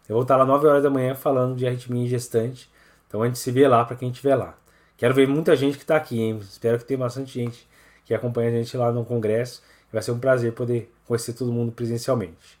Eu 0.08 0.14
vou 0.14 0.22
estar 0.22 0.36
lá 0.36 0.44
9 0.44 0.66
horas 0.66 0.82
da 0.82 0.90
manhã 0.90 1.14
falando 1.14 1.56
de 1.56 1.66
arritmia 1.66 2.06
gestante. 2.06 2.70
Então 3.08 3.22
a 3.22 3.26
gente 3.26 3.38
se 3.38 3.50
vê 3.50 3.66
lá 3.68 3.84
para 3.84 3.96
quem 3.96 4.10
estiver 4.10 4.34
lá. 4.34 4.54
Quero 4.96 5.14
ver 5.14 5.26
muita 5.26 5.56
gente 5.56 5.76
que 5.76 5.84
está 5.84 5.96
aqui, 5.96 6.20
hein? 6.20 6.38
Espero 6.38 6.78
que 6.78 6.84
tenha 6.84 6.98
bastante 6.98 7.32
gente 7.32 7.68
que 8.04 8.14
acompanha 8.14 8.48
a 8.48 8.52
gente 8.52 8.76
lá 8.76 8.92
no 8.92 9.04
congresso. 9.04 9.62
Vai 9.92 10.02
ser 10.02 10.12
um 10.12 10.18
prazer 10.18 10.52
poder 10.52 10.92
conhecer 11.06 11.34
todo 11.34 11.52
mundo 11.52 11.72
presencialmente. 11.72 12.60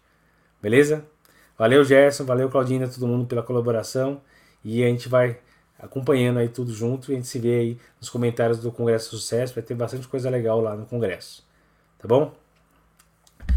Beleza? 0.60 1.04
Valeu, 1.58 1.84
Gerson. 1.84 2.24
Valeu, 2.24 2.48
Claudina, 2.48 2.86
todo 2.88 3.06
mundo 3.06 3.26
pela 3.26 3.42
colaboração. 3.42 4.20
E 4.64 4.82
a 4.84 4.86
gente 4.86 5.08
vai 5.08 5.38
acompanhando 5.82 6.38
aí 6.38 6.48
tudo 6.48 6.72
junto 6.72 7.10
e 7.10 7.14
a 7.14 7.16
gente 7.16 7.26
se 7.28 7.38
vê 7.38 7.58
aí 7.58 7.78
nos 8.00 8.08
comentários 8.08 8.58
do 8.60 8.70
Congresso 8.70 9.10
Sucesso. 9.10 9.54
Vai 9.54 9.62
ter 9.62 9.74
bastante 9.74 10.06
coisa 10.08 10.30
legal 10.30 10.60
lá 10.60 10.76
no 10.76 10.86
Congresso. 10.86 11.44
Tá 11.98 12.06
bom? 12.06 12.32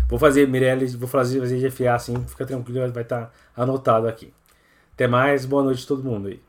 Vou 0.10 0.20
fazer, 0.20 0.48
Mireles, 0.48 0.94
vou 0.96 1.08
fazer, 1.08 1.40
fazer 1.40 1.70
GFA 1.70 1.94
assim, 1.94 2.16
fica 2.28 2.46
tranquilo, 2.46 2.92
vai 2.92 3.04
estar 3.04 3.26
tá 3.26 3.32
anotado 3.56 4.08
aqui. 4.08 4.34
Até 4.94 5.08
mais, 5.08 5.46
boa 5.46 5.64
noite 5.64 5.84
a 5.84 5.88
todo 5.88 6.04
mundo 6.04 6.28
aí. 6.28 6.40